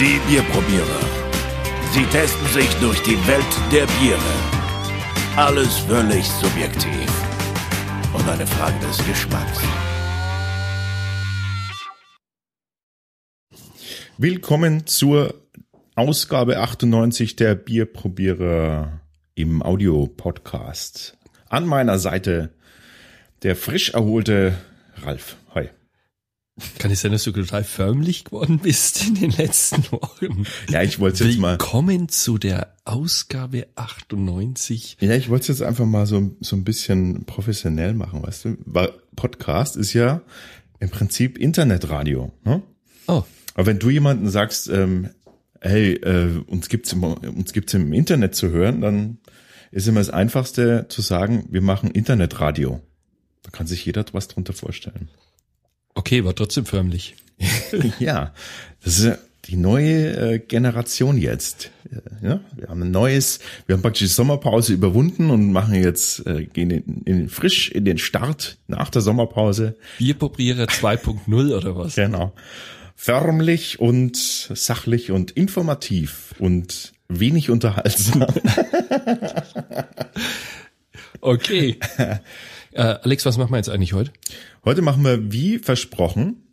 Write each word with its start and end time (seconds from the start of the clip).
Die 0.00 0.20
Bierprobierer. 0.28 1.00
Sie 1.92 2.04
testen 2.04 2.46
sich 2.48 2.72
durch 2.74 3.02
die 3.02 3.16
Welt 3.26 3.72
der 3.72 3.84
Biere. 3.98 4.20
Alles 5.34 5.76
völlig 5.78 6.24
subjektiv. 6.24 7.10
Und 8.14 8.28
eine 8.28 8.46
Frage 8.46 8.78
des 8.86 9.04
Geschmacks. 9.04 9.60
Willkommen 14.18 14.86
zur 14.86 15.34
Ausgabe 15.96 16.60
98 16.60 17.34
der 17.34 17.56
Bierprobierer 17.56 19.00
im 19.34 19.64
Audio-Podcast. 19.64 21.18
An 21.48 21.66
meiner 21.66 21.98
Seite 21.98 22.54
der 23.42 23.56
frisch 23.56 23.94
erholte 23.94 24.56
Ralf. 25.02 25.38
Hi. 25.56 25.70
Kann 26.78 26.90
es 26.90 27.02
sein, 27.02 27.12
dass 27.12 27.24
du 27.24 27.32
total 27.32 27.64
förmlich 27.64 28.24
geworden 28.24 28.58
bist 28.58 29.06
in 29.06 29.14
den 29.14 29.30
letzten 29.30 29.90
Wochen? 29.92 30.44
Ja, 30.68 30.82
ich 30.82 30.98
wollte 30.98 31.24
jetzt 31.24 31.38
mal. 31.38 31.52
Willkommen 31.52 32.08
zu 32.08 32.38
der 32.38 32.74
Ausgabe 32.84 33.66
98. 33.76 34.96
Ja, 35.00 35.14
ich 35.14 35.28
wollte 35.28 35.42
es 35.42 35.58
jetzt 35.58 35.62
einfach 35.62 35.86
mal 35.86 36.06
so, 36.06 36.36
so 36.40 36.56
ein 36.56 36.64
bisschen 36.64 37.24
professionell 37.26 37.94
machen, 37.94 38.22
weißt 38.22 38.44
du? 38.46 38.56
Weil 38.64 38.92
Podcast 39.14 39.76
ist 39.76 39.92
ja 39.92 40.22
im 40.80 40.90
Prinzip 40.90 41.38
Internetradio. 41.38 42.32
Ne? 42.44 42.62
Oh, 43.06 43.22
Aber 43.54 43.66
wenn 43.66 43.78
du 43.78 43.90
jemanden 43.90 44.28
sagst, 44.28 44.68
ähm, 44.68 45.10
hey, 45.60 45.94
äh, 45.94 46.42
uns 46.46 46.68
gibt's 46.68 46.92
im, 46.92 47.04
uns 47.04 47.52
gibt's 47.52 47.74
im 47.74 47.92
Internet 47.92 48.34
zu 48.34 48.50
hören, 48.50 48.80
dann 48.80 49.18
ist 49.70 49.86
immer 49.86 50.00
das 50.00 50.10
Einfachste 50.10 50.86
zu 50.88 51.02
sagen, 51.02 51.46
wir 51.50 51.62
machen 51.62 51.90
Internetradio. 51.90 52.80
Da 53.42 53.50
kann 53.50 53.66
sich 53.66 53.84
jeder 53.84 54.04
was 54.12 54.28
drunter 54.28 54.52
vorstellen. 54.52 55.08
Okay, 55.98 56.24
war 56.24 56.34
trotzdem 56.34 56.64
förmlich. 56.64 57.16
ja, 57.98 58.32
das 58.82 58.98
ist 58.98 59.18
die 59.46 59.56
neue 59.56 60.34
äh, 60.34 60.38
Generation 60.38 61.18
jetzt. 61.18 61.70
Äh, 61.90 62.26
Ja, 62.26 62.40
wir 62.54 62.68
haben 62.68 62.82
ein 62.82 62.90
neues, 62.90 63.40
wir 63.66 63.74
haben 63.74 63.82
praktisch 63.82 64.08
die 64.08 64.14
Sommerpause 64.14 64.72
überwunden 64.72 65.30
und 65.30 65.52
machen 65.52 65.74
jetzt, 65.74 66.26
äh, 66.26 66.44
gehen 66.44 66.70
in, 66.70 67.02
in, 67.04 67.28
frisch 67.28 67.70
in 67.70 67.84
den 67.84 67.98
Start 67.98 68.58
nach 68.66 68.90
der 68.90 69.02
Sommerpause. 69.02 69.76
Bierprobierer 69.98 70.64
2.0 70.64 71.56
oder 71.56 71.76
was? 71.76 71.94
Genau. 71.94 72.32
Förmlich 72.94 73.80
und 73.80 74.16
sachlich 74.16 75.10
und 75.10 75.30
informativ 75.30 76.34
und 76.38 76.92
wenig 77.08 77.50
unterhaltsam. 77.50 78.26
Okay. 81.20 81.78
äh, 82.78 82.98
Alex, 83.02 83.26
was 83.26 83.36
machen 83.36 83.50
wir 83.50 83.56
jetzt 83.56 83.68
eigentlich 83.68 83.92
heute? 83.92 84.12
Heute 84.64 84.82
machen 84.82 85.04
wir, 85.04 85.32
wie 85.32 85.58
versprochen, 85.58 86.44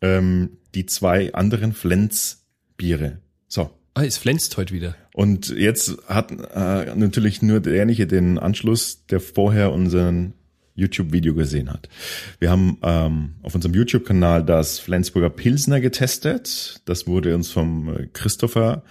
ähm, 0.00 0.58
die 0.74 0.86
zwei 0.86 1.34
anderen 1.34 1.72
Flens-Biere. 1.72 3.18
So. 3.48 3.70
Ah, 3.94 4.04
es 4.04 4.16
flänzt 4.16 4.56
heute 4.56 4.72
wieder. 4.72 4.94
Und 5.12 5.50
jetzt 5.50 5.96
hat 6.08 6.30
äh, 6.30 6.94
natürlich 6.94 7.42
nur 7.42 7.60
derjenige 7.60 8.06
den 8.06 8.38
Anschluss, 8.38 9.06
der 9.06 9.20
vorher 9.20 9.72
unseren 9.72 10.34
YouTube-Video 10.76 11.34
gesehen 11.34 11.72
hat. 11.72 11.88
Wir 12.38 12.50
haben 12.50 12.78
ähm, 12.82 13.34
auf 13.42 13.54
unserem 13.54 13.74
YouTube-Kanal 13.74 14.44
das 14.44 14.78
Flensburger 14.78 15.30
Pilsner 15.30 15.80
getestet. 15.80 16.82
Das 16.84 17.06
wurde 17.06 17.34
uns 17.34 17.50
vom 17.50 17.96
äh, 17.96 18.08
Christopher 18.12 18.82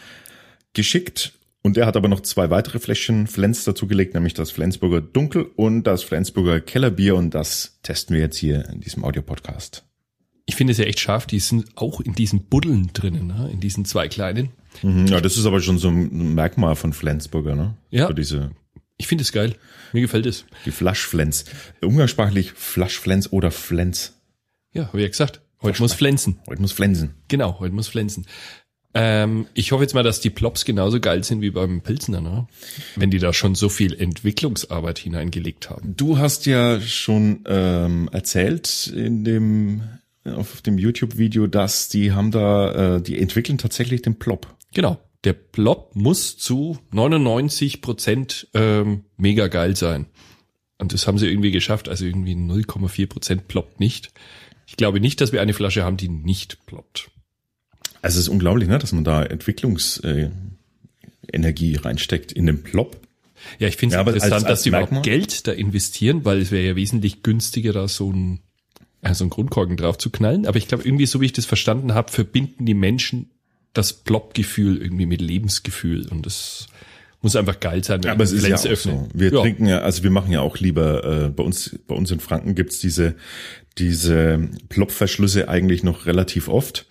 geschickt. 0.74 1.34
Und 1.66 1.78
er 1.78 1.86
hat 1.86 1.96
aber 1.96 2.10
noch 2.10 2.20
zwei 2.20 2.50
weitere 2.50 2.78
Fläschchen 2.78 3.26
Flens 3.26 3.64
dazugelegt, 3.64 4.14
nämlich 4.14 4.34
das 4.34 4.52
Flensburger 4.52 5.00
Dunkel 5.00 5.50
und 5.56 5.84
das 5.84 6.04
Flensburger 6.04 6.60
Kellerbier. 6.60 7.16
Und 7.16 7.34
das 7.34 7.80
testen 7.84 8.16
wir 8.16 8.22
jetzt 8.22 8.38
hier 8.38 8.68
in 8.68 8.82
diesem 8.82 9.06
Audio-Podcast. 9.06 9.86
Ich 10.46 10.56
finde 10.56 10.72
es 10.72 10.78
ja 10.78 10.84
echt 10.84 11.00
scharf, 11.00 11.26
die 11.26 11.40
sind 11.40 11.78
auch 11.78 12.02
in 12.02 12.16
diesen 12.16 12.44
Buddeln 12.48 12.92
drinnen, 12.92 13.28
ne? 13.28 13.50
in 13.50 13.62
diesen 13.62 13.86
zwei 13.86 14.10
kleinen. 14.10 14.50
Mhm, 14.82 15.08
ja, 15.08 15.22
das 15.22 15.38
ist 15.38 15.46
aber 15.46 15.62
schon 15.62 15.78
so 15.78 15.88
ein 15.88 16.36
Merkmal 16.36 16.76
von 16.76 16.92
Flensburger, 16.92 17.56
ne? 17.56 17.78
Ja. 17.90 18.08
So 18.08 18.14
diese 18.14 18.52
Ich 18.98 19.08
finde 19.08 19.22
es 19.22 19.32
geil. 19.32 19.56
Mir 19.94 20.02
gefällt 20.02 20.26
es. 20.26 20.46
Die 20.66 20.72
Flaschflens. 20.72 21.46
Umgangssprachlich 21.82 22.52
Flaschflens 22.52 23.32
oder 23.32 23.52
Flens. 23.52 24.20
Ja, 24.74 24.88
habe 24.88 24.98
ich 24.98 25.04
ja 25.04 25.10
gesagt. 25.10 25.42
Heute 25.62 25.82
muss 25.82 25.94
flänzen. 25.94 26.40
Heute 26.48 26.62
muss 26.62 26.74
Flensen. 26.74 27.14
Genau, 27.30 27.60
heute 27.60 27.74
muss 27.74 27.88
flänzen. 27.88 28.26
Ähm, 28.96 29.48
ich 29.54 29.72
hoffe 29.72 29.84
jetzt 29.84 29.94
mal, 29.94 30.04
dass 30.04 30.22
die 30.22 30.30
Plops 30.30 30.66
genauso 30.66 31.00
geil 31.00 31.24
sind 31.24 31.42
wie 31.42 31.50
beim 31.50 31.82
Pilzner, 31.82 32.22
ne? 32.22 32.48
Wenn 32.96 33.10
die 33.10 33.20
da 33.20 33.34
schon 33.34 33.56
so 33.56 33.70
viel 33.70 33.94
Entwicklungsarbeit 34.00 35.00
hineingelegt 35.00 35.70
haben. 35.70 35.96
Du 35.98 36.20
hast 36.20 36.46
ja 36.46 36.80
schon 36.80 37.44
ähm, 37.48 38.10
erzählt 38.12 38.88
in 38.96 39.24
dem 39.24 39.82
auf 40.26 40.62
dem 40.62 40.78
YouTube-Video, 40.78 41.48
dass 41.48 41.90
die 41.90 42.14
haben 42.14 42.32
da, 42.32 42.96
äh, 42.96 43.02
die 43.02 43.20
entwickeln 43.20 43.58
tatsächlich 43.58 44.02
den 44.02 44.20
Plop. 44.20 44.48
Genau. 44.74 45.00
Der 45.24 45.34
Plop 45.34 45.96
muss 45.96 46.38
zu 46.38 46.78
99 46.92 47.82
Prozent 47.82 48.48
ähm, 48.54 49.06
mega 49.18 49.48
geil 49.48 49.76
sein. 49.76 50.08
Und 50.78 50.94
das 50.94 51.08
haben 51.08 51.18
sie 51.18 51.28
irgendwie 51.28 51.52
geschafft. 51.52 51.88
Also 51.88 52.06
irgendwie 52.06 52.36
0,4 52.36 53.08
Prozent 53.08 53.48
ploppt 53.48 53.80
nicht. 53.80 54.12
Ich 54.68 54.76
glaube 54.76 55.00
nicht, 55.00 55.22
dass 55.22 55.32
wir 55.32 55.42
eine 55.42 55.54
Flasche 55.54 55.84
haben, 55.84 55.98
die 55.98 56.10
nicht 56.10 56.66
ploppt. 56.66 57.10
Also 58.04 58.20
es 58.20 58.26
ist 58.26 58.30
unglaublich, 58.30 58.68
ne, 58.70 58.78
dass 58.78 58.92
man 58.92 59.04
da 59.04 59.24
Entwicklungsenergie 59.24 60.34
äh, 61.32 61.78
reinsteckt 61.80 62.32
in 62.32 62.46
den 62.46 62.62
Plop. 62.64 62.98
Ja, 63.60 63.68
ich 63.68 63.78
finde 63.78 63.96
es 63.96 63.98
Ja, 63.98 64.02
interessant, 64.08 64.34
als- 64.34 64.44
als 64.44 64.52
dass 64.52 64.62
die 64.64 64.70
überhaupt? 64.70 65.04
Geld 65.04 65.48
da 65.48 65.52
investieren, 65.52 66.24
weil 66.26 66.40
es 66.42 66.52
wäre 66.52 66.66
ja 66.66 66.76
wesentlich 66.76 67.24
günstiger, 67.24 67.74
da 67.74 67.88
so 67.88 68.12
ein 68.12 68.40
äh, 69.02 69.14
so 69.14 69.24
einen 69.26 69.32
Grundkorken 69.32 69.76
drauf 69.78 69.98
zu 69.98 70.10
knallen. 70.12 70.46
Aber 70.46 70.58
ich 70.58 70.68
glaube, 70.68 70.86
irgendwie, 70.86 71.06
so 71.06 71.20
wie 71.20 71.26
ich 71.26 71.34
das 71.34 71.46
verstanden 71.46 71.94
habe, 71.94 72.10
verbinden 72.12 72.66
die 72.66 72.74
Menschen 72.74 73.30
das 73.74 73.92
Plop-Gefühl 73.92 74.82
irgendwie 74.82 75.06
mit 75.06 75.20
Lebensgefühl. 75.20 76.08
Und 76.08 76.26
das 76.26 76.68
muss 77.22 77.36
einfach 77.36 77.60
geil 77.60 77.84
sein, 77.84 78.02
wenn 78.04 78.12
Aber 78.12 78.24
es 78.24 78.32
ist 78.32 78.48
ja 78.48 78.56
auch 78.56 78.76
so. 78.78 79.08
Wir 79.14 79.34
ja. 79.34 79.42
trinken 79.42 79.66
ja, 79.66 79.80
also 79.80 80.04
wir 80.04 80.12
machen 80.12 80.32
ja 80.32 80.40
auch 80.42 80.58
lieber, 80.58 81.26
äh, 81.26 81.30
bei 81.30 81.44
uns, 81.44 81.78
bei 81.88 81.96
uns 81.96 82.12
in 82.12 82.20
Franken 82.22 82.56
gibt's 82.56 82.80
diese, 82.80 83.16
diese 83.78 84.48
Plopverschlüsse 84.70 85.50
eigentlich 85.50 85.84
noch 85.84 86.06
relativ 86.06 86.48
oft. 86.48 86.86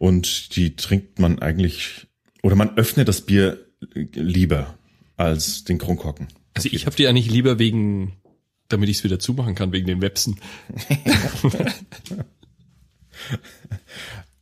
Und 0.00 0.56
die 0.56 0.76
trinkt 0.76 1.18
man 1.18 1.40
eigentlich, 1.40 2.06
oder 2.42 2.54
man 2.56 2.74
öffnet 2.78 3.06
das 3.06 3.20
Bier 3.20 3.58
lieber 4.14 4.78
als 5.18 5.64
den 5.64 5.76
Kronkorken. 5.76 6.26
Also 6.54 6.70
ich 6.72 6.86
habe 6.86 6.96
die 6.96 7.06
eigentlich 7.06 7.30
lieber 7.30 7.58
wegen, 7.58 8.14
damit 8.68 8.88
ich 8.88 8.96
es 8.96 9.04
wieder 9.04 9.18
zumachen 9.18 9.54
kann, 9.54 9.72
wegen 9.72 9.86
den 9.86 10.00
Websen. 10.00 10.40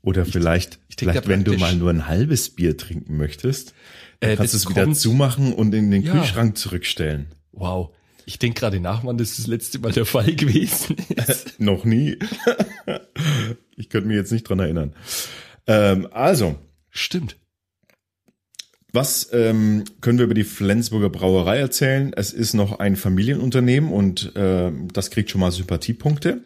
Oder 0.02 0.24
vielleicht, 0.24 0.78
ich 0.88 0.94
da 0.94 1.10
vielleicht 1.10 1.26
wenn 1.28 1.42
du 1.42 1.54
mal 1.54 1.74
nur 1.74 1.90
ein 1.90 2.06
halbes 2.06 2.50
Bier 2.50 2.76
trinken 2.76 3.16
möchtest, 3.16 3.74
Äh, 4.20 4.36
kannst 4.36 4.54
du 4.54 4.58
es 4.58 4.68
wieder 4.68 4.92
zumachen 4.92 5.52
und 5.52 5.74
in 5.74 5.90
den 5.90 6.02
Ja. 6.02 6.12
Kühlschrank 6.12 6.56
zurückstellen. 6.56 7.26
Wow. 7.52 7.90
Ich 8.26 8.38
denke 8.38 8.60
gerade 8.60 8.78
nach, 8.78 9.04
wann 9.04 9.18
das 9.18 9.36
das 9.36 9.48
letzte 9.48 9.80
Mal 9.80 9.90
der 9.90 10.04
Fall 10.04 10.34
gewesen 10.34 10.96
ist. 11.28 11.58
Noch 11.58 11.84
nie. 11.84 12.16
ich 13.76 13.88
könnte 13.88 14.06
mich 14.06 14.16
jetzt 14.16 14.30
nicht 14.32 14.44
dran 14.48 14.60
erinnern. 14.60 14.94
Ähm, 15.68 16.08
also, 16.10 16.56
Stimmt. 16.90 17.36
Was 18.92 19.28
ähm, 19.32 19.84
können 20.00 20.18
wir 20.18 20.24
über 20.24 20.34
die 20.34 20.44
Flensburger 20.44 21.10
Brauerei 21.10 21.58
erzählen? 21.58 22.12
Es 22.16 22.32
ist 22.32 22.54
noch 22.54 22.78
ein 22.78 22.96
Familienunternehmen 22.96 23.92
und 23.92 24.32
ähm, 24.34 24.88
das 24.92 25.10
kriegt 25.10 25.30
schon 25.30 25.40
mal 25.40 25.52
Sympathiepunkte. 25.52 26.42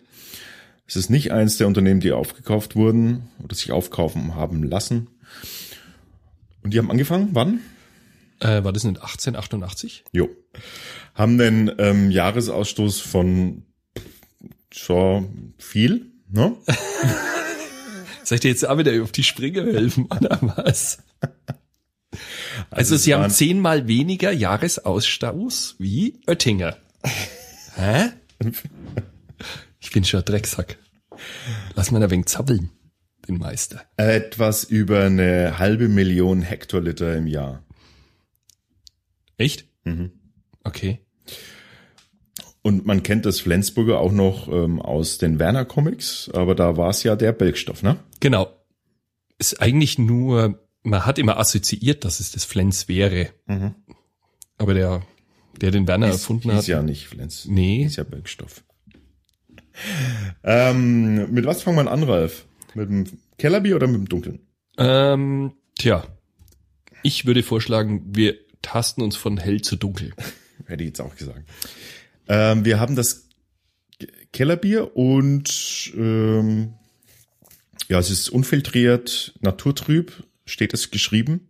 Es 0.86 0.96
ist 0.96 1.08
nicht 1.08 1.32
eins 1.32 1.56
der 1.56 1.68
Unternehmen, 1.68 2.00
die 2.00 2.12
aufgekauft 2.12 2.74
wurden 2.74 3.28
oder 3.42 3.54
sich 3.54 3.70
aufkaufen 3.70 4.34
haben 4.34 4.64
lassen. 4.64 5.08
Und 6.62 6.74
die 6.74 6.78
haben 6.78 6.90
angefangen, 6.90 7.30
wann? 7.32 7.60
Äh, 8.40 8.64
war 8.64 8.72
das 8.72 8.84
nicht 8.84 9.00
1888? 9.00 10.04
Jo. 10.12 10.28
Haben 11.14 11.38
den 11.38 11.70
ähm, 11.78 12.10
Jahresausstoß 12.10 13.00
von 13.00 13.62
so 14.74 15.30
viel, 15.58 16.12
ne? 16.28 16.56
Soll 18.24 18.36
ich 18.36 18.40
dir 18.40 18.48
jetzt 18.48 18.66
auch 18.66 18.78
wieder 18.78 19.02
auf 19.02 19.12
die 19.12 19.24
Sprünge 19.24 19.62
helfen, 19.64 20.06
oder 20.06 20.38
was? 20.40 20.98
Also, 22.70 22.94
es 22.94 23.04
sie 23.04 23.14
haben 23.14 23.30
zehnmal 23.30 23.88
weniger 23.88 24.32
Jahresausstoß 24.32 25.76
wie 25.78 26.20
Oettinger. 26.26 26.76
Hä? 27.76 28.10
Ich 29.80 29.90
bin 29.90 30.04
schon 30.04 30.20
ein 30.20 30.24
Drecksack. 30.24 30.78
Lass 31.74 31.90
mal 31.90 32.02
ein 32.02 32.10
wenig 32.10 32.26
zappeln, 32.26 32.70
den 33.28 33.38
Meister. 33.38 33.82
Etwas 33.96 34.64
über 34.64 35.04
eine 35.04 35.58
halbe 35.58 35.88
Million 35.88 36.42
Hektoliter 36.42 37.16
im 37.16 37.26
Jahr. 37.26 37.62
Echt? 39.38 39.66
Mhm. 39.84 40.12
Okay. 40.64 41.00
Und 42.62 42.86
man 42.86 43.02
kennt 43.02 43.26
das 43.26 43.40
Flensburger 43.40 43.98
auch 43.98 44.12
noch 44.12 44.46
ähm, 44.48 44.80
aus 44.80 45.18
den 45.18 45.40
Werner 45.40 45.64
Comics, 45.64 46.30
aber 46.32 46.54
da 46.54 46.76
war 46.76 46.90
es 46.90 47.02
ja 47.02 47.16
der 47.16 47.32
Belgstoff, 47.32 47.82
ne? 47.82 47.96
Genau. 48.22 48.56
Ist 49.38 49.60
eigentlich 49.60 49.98
nur, 49.98 50.60
man 50.84 51.04
hat 51.04 51.18
immer 51.18 51.38
assoziiert, 51.38 52.04
dass 52.04 52.20
es 52.20 52.30
das 52.30 52.44
Flens 52.44 52.86
wäre. 52.86 53.30
Aber 54.58 54.74
der, 54.74 55.02
der 55.60 55.72
den 55.72 55.88
Werner 55.88 56.06
erfunden 56.06 56.50
ist 56.50 56.56
hat. 56.56 56.66
ja 56.68 56.82
nicht 56.84 57.08
Flens. 57.08 57.46
Nee. 57.46 57.84
Ist 57.84 57.96
ja 57.96 58.04
Belgstoff. 58.04 58.62
Ähm, 60.44 61.32
mit 61.32 61.46
was 61.46 61.62
fangen 61.62 61.84
wir 61.84 61.90
an, 61.90 62.04
Ralf? 62.04 62.46
Mit 62.74 62.88
dem 62.88 63.04
Kellerbier 63.38 63.74
oder 63.74 63.88
mit 63.88 63.96
dem 63.96 64.08
Dunklen? 64.08 64.38
Ähm, 64.78 65.54
Tja, 65.76 66.06
ich 67.02 67.26
würde 67.26 67.42
vorschlagen, 67.42 68.04
wir 68.14 68.36
tasten 68.62 69.02
uns 69.02 69.16
von 69.16 69.36
hell 69.36 69.62
zu 69.62 69.74
dunkel. 69.74 70.12
Hätte 70.66 70.84
ich 70.84 70.90
jetzt 70.90 71.00
auch 71.00 71.16
gesagt. 71.16 71.42
Ähm, 72.28 72.64
wir 72.64 72.78
haben 72.78 72.94
das 72.94 73.28
Kellerbier 74.32 74.96
und 74.96 75.92
ähm, 75.96 76.74
ja, 77.92 77.98
es 77.98 78.08
ist 78.08 78.30
unfiltriert, 78.30 79.34
naturtrüb, 79.40 80.24
steht 80.46 80.72
es 80.72 80.90
geschrieben. 80.90 81.48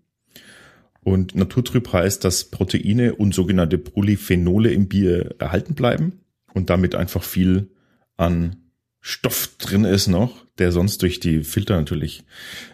Und 1.04 1.36
naturtrüb 1.36 1.92
heißt, 1.92 2.24
dass 2.24 2.50
Proteine 2.50 3.14
und 3.14 3.32
sogenannte 3.32 3.78
Polyphenole 3.78 4.72
im 4.72 4.88
Bier 4.88 5.36
erhalten 5.38 5.76
bleiben 5.76 6.24
und 6.52 6.68
damit 6.68 6.96
einfach 6.96 7.22
viel 7.22 7.70
an 8.16 8.56
Stoff 9.00 9.50
drin 9.58 9.84
ist 9.84 10.08
noch, 10.08 10.44
der 10.58 10.72
sonst 10.72 11.02
durch 11.02 11.20
die 11.20 11.44
Filter 11.44 11.76
natürlich 11.76 12.24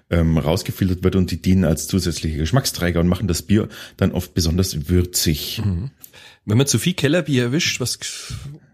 ähm, 0.08 0.38
rausgefiltert 0.38 1.04
wird 1.04 1.16
und 1.16 1.30
die 1.30 1.42
dienen 1.42 1.64
als 1.64 1.88
zusätzliche 1.88 2.38
Geschmacksträger 2.38 3.00
und 3.00 3.08
machen 3.08 3.28
das 3.28 3.42
Bier 3.42 3.68
dann 3.98 4.12
oft 4.12 4.32
besonders 4.32 4.88
würzig. 4.88 5.60
Mhm. 5.62 5.90
Wenn 6.48 6.56
man 6.56 6.66
zu 6.66 6.78
viel 6.78 6.94
Kellerbier 6.94 7.42
erwischt, 7.44 7.78
was 7.78 7.98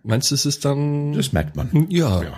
meinst 0.05 0.31
du, 0.31 0.37
ist 0.37 0.45
es 0.45 0.61
dann? 0.61 1.13
Das 1.13 1.33
merkt 1.33 1.57
man. 1.57 1.89
Ja. 1.91 2.23
Ja. 2.23 2.37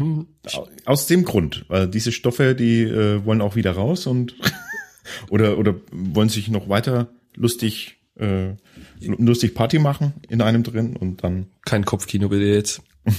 Aus 0.86 1.06
dem 1.08 1.24
Grund, 1.24 1.66
weil 1.68 1.88
diese 1.88 2.10
Stoffe, 2.10 2.54
die 2.54 2.84
äh, 2.84 3.22
wollen 3.26 3.42
auch 3.42 3.54
wieder 3.54 3.72
raus 3.72 4.06
und 4.06 4.34
oder 5.28 5.58
oder 5.58 5.74
wollen 5.92 6.30
sich 6.30 6.48
noch 6.48 6.70
weiter 6.70 7.08
lustig 7.34 7.98
äh, 8.18 8.54
lustig 9.00 9.54
Party 9.54 9.78
machen 9.78 10.14
in 10.30 10.40
einem 10.40 10.62
drin 10.62 10.96
und 10.96 11.22
dann 11.22 11.48
Kein 11.66 11.84
Kopfkino 11.84 12.30
bitte 12.30 12.46
jetzt. 12.46 12.80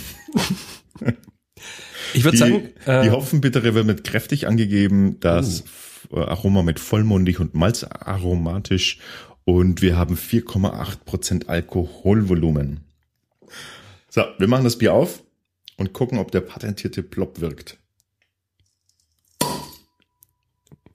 ich 2.16 2.24
würde 2.24 2.38
sagen, 2.38 2.70
äh, 2.88 3.04
die 3.04 3.12
Hopfenbittere 3.12 3.76
wird 3.76 3.86
mit 3.86 4.04
kräftig 4.04 4.48
angegeben, 4.48 5.20
das 5.20 5.62
Uh. 5.62 5.68
Aroma 6.12 6.64
mit 6.64 6.80
vollmundig 6.80 7.40
und 7.40 7.54
malzaromatisch 7.54 9.00
und 9.48 9.82
wir 9.82 9.96
haben 9.96 10.16
4,8 10.16 11.06
Prozent 11.06 11.48
Alkoholvolumen. 11.48 12.82
So, 14.10 14.26
wir 14.38 14.48
machen 14.50 14.66
das 14.66 14.78
Bier 14.78 14.94
auf 14.94 15.24
und 15.78 15.94
gucken, 15.94 16.18
ob 16.18 16.32
der 16.32 16.42
patentierte 16.42 17.02
Plop 17.02 17.40
wirkt. 17.40 17.78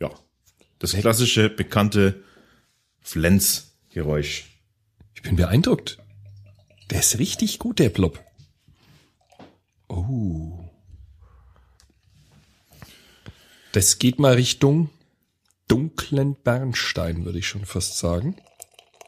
Ja, 0.02 0.10
das 0.78 0.92
klassische, 0.92 1.48
bekannte 1.48 2.22
Flens-Geräusch. 3.00 4.50
ich 5.14 5.22
bin 5.22 5.36
beeindruckt. 5.36 5.98
Der 6.90 7.00
ist 7.00 7.18
richtig 7.18 7.58
gut, 7.58 7.78
der 7.78 7.88
Plop. 7.88 8.22
Oh. 9.88 10.68
Das 13.72 13.98
geht 13.98 14.18
mal 14.18 14.34
Richtung 14.34 14.90
dunklen 15.72 16.36
Bernstein, 16.36 17.24
würde 17.24 17.38
ich 17.38 17.46
schon 17.48 17.64
fast 17.64 17.96
sagen. 17.96 18.36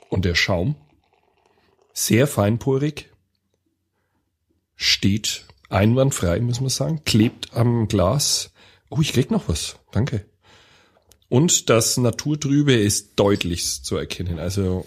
Und 0.09 0.25
der 0.25 0.35
Schaum, 0.35 0.77
sehr 1.93 2.27
feinporig, 2.27 3.11
steht 4.75 5.45
einwandfrei, 5.69 6.41
muss 6.41 6.61
man 6.61 6.71
sagen, 6.71 7.05
klebt 7.05 7.55
am 7.55 7.87
Glas. 7.87 8.51
Oh, 8.89 9.01
ich 9.03 9.13
krieg 9.13 9.31
noch 9.31 9.47
was. 9.47 9.77
Danke. 9.93 10.25
Und 11.29 11.69
das 11.69 11.99
Naturtrübe 11.99 12.73
ist 12.73 13.13
deutlich 13.17 13.83
zu 13.83 13.97
erkennen. 13.97 14.39
Also, 14.39 14.87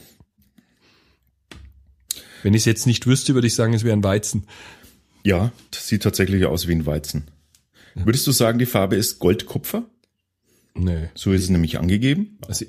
wenn 2.41 2.55
ich 2.55 2.61
es 2.61 2.65
jetzt 2.65 2.87
nicht 2.87 3.05
wüsste, 3.05 3.35
würde 3.35 3.47
ich 3.47 3.53
sagen, 3.53 3.75
es 3.75 3.83
wäre 3.83 3.95
ein 3.95 4.03
Weizen. 4.03 4.47
Ja, 5.23 5.51
das 5.69 5.87
sieht 5.87 6.01
tatsächlich 6.01 6.45
aus 6.45 6.67
wie 6.67 6.73
ein 6.73 6.87
Weizen. 6.87 7.29
Würdest 7.93 8.25
du 8.25 8.31
sagen, 8.31 8.57
die 8.57 8.65
Farbe 8.65 8.95
ist 8.95 9.19
Goldkupfer? 9.19 9.87
Nee. 10.77 11.09
So 11.15 11.31
ist 11.33 11.43
es 11.43 11.49
nämlich 11.49 11.79
angegeben. 11.79 12.37
Also, 12.47 12.65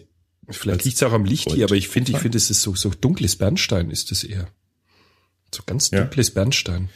vielleicht 0.51 0.85
liegt 0.85 0.97
es 0.97 1.03
auch 1.03 1.13
am 1.13 1.25
Licht 1.25 1.45
Gold. 1.47 1.57
hier, 1.57 1.65
aber 1.67 1.75
ich 1.77 1.89
finde, 1.89 2.13
ich 2.13 2.19
finde, 2.19 2.39
es 2.39 2.51
ist 2.51 2.63
so, 2.63 2.75
so 2.75 2.91
dunkles 2.91 3.37
Bernstein 3.37 3.91
ist 3.91 4.11
es 4.13 4.25
eher. 4.25 4.49
So 5.55 5.63
ganz 5.67 5.91
Ja. 5.91 6.01
dunkles 6.01 6.33
Bernstein. 6.33 6.89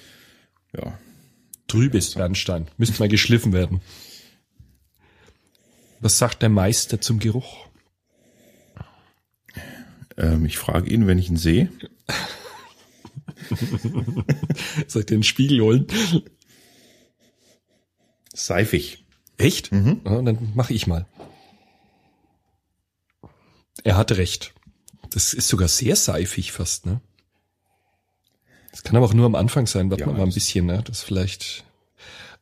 Ja. 0.76 0.98
Trübes 1.68 2.14
Bernstein. 2.14 2.66
Müsste 2.76 2.98
mal 3.00 3.08
geschliffen 3.08 3.52
werden. 3.52 3.80
Was 6.00 6.18
sagt 6.18 6.42
der 6.42 6.48
Meister 6.48 7.00
zum 7.00 7.18
Geruch? 7.18 7.66
Ähm, 10.16 10.44
ich 10.44 10.58
frage 10.58 10.90
ihn, 10.90 11.06
wenn 11.06 11.18
ich 11.18 11.28
ihn 11.30 11.36
sehe. 11.36 11.70
Sagt 14.86 15.10
den 15.10 15.22
Spiegel 15.22 15.60
holen. 15.60 15.86
Seifig. 18.34 19.01
Echt? 19.38 19.70
Ja, 19.72 20.22
dann 20.22 20.52
mache 20.54 20.74
ich 20.74 20.86
mal. 20.86 21.06
Er 23.84 23.96
hatte 23.96 24.16
recht. 24.18 24.52
Das 25.10 25.34
ist 25.34 25.48
sogar 25.48 25.68
sehr 25.68 25.96
seifig 25.96 26.52
fast, 26.52 26.86
ne? 26.86 27.00
Das 28.70 28.82
kann 28.82 28.96
aber 28.96 29.06
auch 29.06 29.14
nur 29.14 29.26
am 29.26 29.34
Anfang 29.34 29.66
sein. 29.66 29.90
Warten 29.90 30.08
Ja, 30.08 30.12
mal 30.12 30.22
ein 30.22 30.32
bisschen, 30.32 30.66
ne? 30.66 30.82
Das 30.84 31.02
vielleicht, 31.02 31.64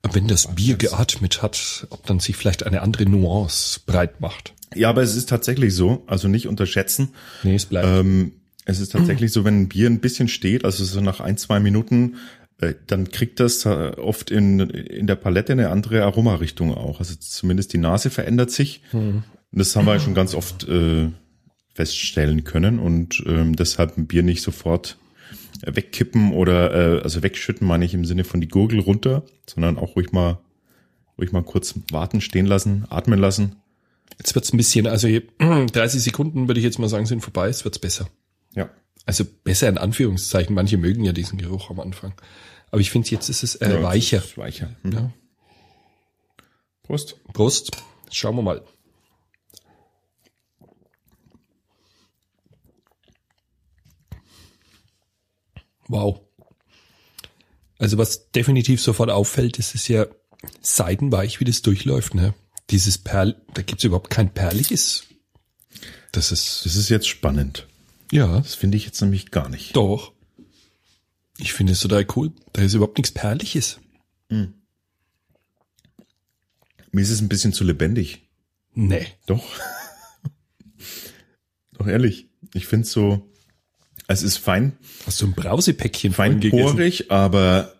wenn 0.02 0.28
das 0.28 0.54
Bier 0.54 0.76
geatmet 0.76 1.42
hat, 1.42 1.87
ob 1.90 2.06
dann 2.06 2.20
sich 2.20 2.37
vielleicht 2.37 2.62
eine 2.64 2.82
andere 2.82 3.06
Nuance 3.06 3.81
breit 3.84 4.20
macht. 4.20 4.54
Ja, 4.75 4.90
aber 4.90 5.02
es 5.02 5.16
ist 5.16 5.28
tatsächlich 5.28 5.75
so, 5.75 6.04
also 6.06 6.28
nicht 6.28 6.46
unterschätzen. 6.46 7.14
Nee, 7.42 7.56
es 7.56 7.66
bleibt. 7.66 7.87
Ähm, 7.87 8.32
es 8.66 8.78
ist 8.78 8.92
tatsächlich 8.92 9.32
so, 9.32 9.44
wenn 9.44 9.62
ein 9.62 9.69
Bier 9.69 9.88
ein 9.88 10.00
bisschen 10.00 10.28
steht, 10.28 10.64
also 10.64 10.84
so 10.84 11.00
nach 11.00 11.19
ein, 11.19 11.37
zwei 11.37 11.58
Minuten, 11.58 12.16
dann 12.87 13.11
kriegt 13.11 13.41
das 13.41 13.65
äh, 13.65 13.93
oft 13.97 14.31
in, 14.31 14.61
in 14.61 15.07
der 15.07 15.17
Palette 15.17 15.53
eine 15.53 15.71
andere 15.71 16.05
Aromarichtung 16.05 16.75
auch. 16.75 16.99
Also 16.99 17.15
zumindest 17.19 17.73
die 17.73 17.79
Nase 17.79 18.11
verändert 18.11 18.51
sich. 18.51 18.83
Und 18.93 19.25
das 19.53 19.75
haben 19.77 19.87
wir 19.87 19.99
schon 20.01 20.15
ganz 20.15 20.35
oft 20.35 20.69
äh, 20.69 21.09
feststellen 21.75 22.45
können 22.45 22.79
und 22.79 23.23
ähm, 23.27 23.57
deshalb 23.57 23.97
ein 23.97 24.07
Bier 24.07 24.23
nicht 24.23 24.43
sofort 24.43 24.99
wegkippen 25.65 26.33
oder 26.33 26.99
äh, 26.99 27.03
also 27.03 27.23
wegschütten, 27.23 27.67
meine 27.67 27.85
ich 27.85 27.95
im 27.95 28.05
Sinne 28.05 28.25
von 28.25 28.41
die 28.41 28.49
Gurgel 28.49 28.81
runter, 28.81 29.25
sondern 29.47 29.79
auch 29.79 29.97
ruhig 29.97 30.12
mal 30.12 30.39
ruhig 31.19 31.33
mal 31.33 31.43
kurz 31.43 31.75
warten, 31.91 32.21
stehen 32.21 32.47
lassen, 32.47 32.87
atmen 32.89 33.19
lassen. 33.19 33.57
Jetzt 34.19 34.35
wird's 34.35 34.53
ein 34.53 34.57
bisschen, 34.57 34.87
also 34.87 35.09
30 35.39 36.03
Sekunden 36.03 36.49
würde 36.49 36.61
ich 36.61 36.65
jetzt 36.65 36.79
mal 36.79 36.89
sagen, 36.89 37.07
sind 37.07 37.21
vorbei, 37.21 37.47
jetzt 37.49 37.65
wird's 37.65 37.79
besser. 37.79 38.09
Ja. 38.55 38.71
Also 39.06 39.25
besser 39.25 39.69
in 39.69 39.79
Anführungszeichen. 39.79 40.55
Manche 40.55 40.76
mögen 40.76 41.05
ja 41.05 41.12
diesen 41.12 41.38
Geruch 41.38 41.70
am 41.70 41.81
Anfang. 41.81 42.14
Aber 42.70 42.81
ich 42.81 42.91
finde, 42.91 43.08
jetzt 43.11 43.29
ist 43.29 43.43
es 43.43 43.56
äh, 43.56 43.70
Ja, 43.70 43.82
weicher. 43.82 44.19
ist 44.19 44.38
Weicher. 44.38 44.76
Mhm. 44.82 44.93
Ja. 44.93 45.12
Prost. 46.83 47.16
Prost. 47.33 47.71
Schauen 48.11 48.37
wir 48.37 48.42
mal. 48.42 48.62
Wow. 55.88 56.21
Also 57.78 57.99
was 57.99 58.30
definitiv 58.30 58.83
sofort 58.83 59.11
auffällt, 59.11 59.59
ist 59.59 59.75
es 59.75 59.88
ja 59.88 60.07
seidenweich, 60.61 61.40
wie 61.40 61.45
das 61.45 61.62
durchläuft. 61.62 62.14
Ne? 62.14 62.35
Dieses 62.71 62.99
Perl, 62.99 63.40
da 63.54 63.62
gibt's 63.62 63.85
überhaupt 63.85 64.11
kein 64.11 64.33
perliges. 64.33 65.04
Das 66.12 66.33
ist 66.33 66.64
Das 66.64 66.76
ist 66.76 66.88
jetzt 66.88 67.09
spannend. 67.09 67.66
Ja 68.11 68.38
Das 68.38 68.55
finde 68.55 68.76
ich 68.76 68.85
jetzt 68.87 69.00
nämlich 69.00 69.31
gar 69.31 69.49
nicht. 69.49 69.76
doch. 69.76 70.12
Ich 71.38 71.52
finde 71.55 71.73
es 71.73 71.81
total 71.81 72.07
cool. 72.17 72.33
Da 72.52 72.62
ist 72.62 72.75
überhaupt 72.75 72.99
nichts 72.99 73.12
Perliches. 73.12 73.81
Mir 74.29 74.52
ist 77.02 77.11
es 77.11 77.21
ein 77.23 77.29
bisschen 77.31 77.52
zu 77.52 77.64
lebendig. 77.64 78.29
Nee. 78.75 79.07
Doch. 79.26 79.45
Doch 81.73 81.87
ehrlich. 81.87 82.29
Ich 82.52 82.67
finde 82.67 82.85
es 82.85 82.93
so, 82.93 83.26
es 84.07 84.23
ist 84.23 84.37
fein, 84.38 84.76
Hast 85.07 85.21
du 85.23 85.26
ein 85.26 85.33
Brausepäckchen 85.33 86.12
fein 86.12 86.33
vorhin 86.33 86.40
gegessen? 86.50 86.76
porig, 86.76 87.11
aber 87.11 87.75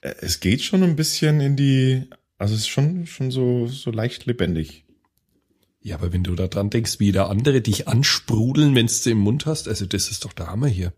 äh, 0.00 0.14
es 0.20 0.40
geht 0.40 0.62
schon 0.62 0.82
ein 0.82 0.96
bisschen 0.96 1.40
in 1.40 1.56
die, 1.56 2.08
also 2.38 2.54
es 2.54 2.60
ist 2.60 2.68
schon, 2.68 3.06
schon 3.06 3.30
so, 3.30 3.66
so 3.66 3.90
leicht 3.90 4.26
lebendig. 4.26 4.84
Ja, 5.82 5.96
aber 5.96 6.12
wenn 6.12 6.22
du 6.24 6.34
da 6.34 6.46
dran 6.46 6.68
denkst, 6.70 7.00
wie 7.00 7.12
da 7.12 7.26
andere 7.26 7.62
dich 7.62 7.88
ansprudeln, 7.88 8.74
wenn 8.74 8.86
du 8.86 9.10
im 9.10 9.18
Mund 9.18 9.46
hast, 9.46 9.66
also 9.66 9.86
das 9.86 10.10
ist 10.10 10.24
doch 10.24 10.32
der 10.32 10.48
Hammer 10.48 10.68
hier. 10.68 10.92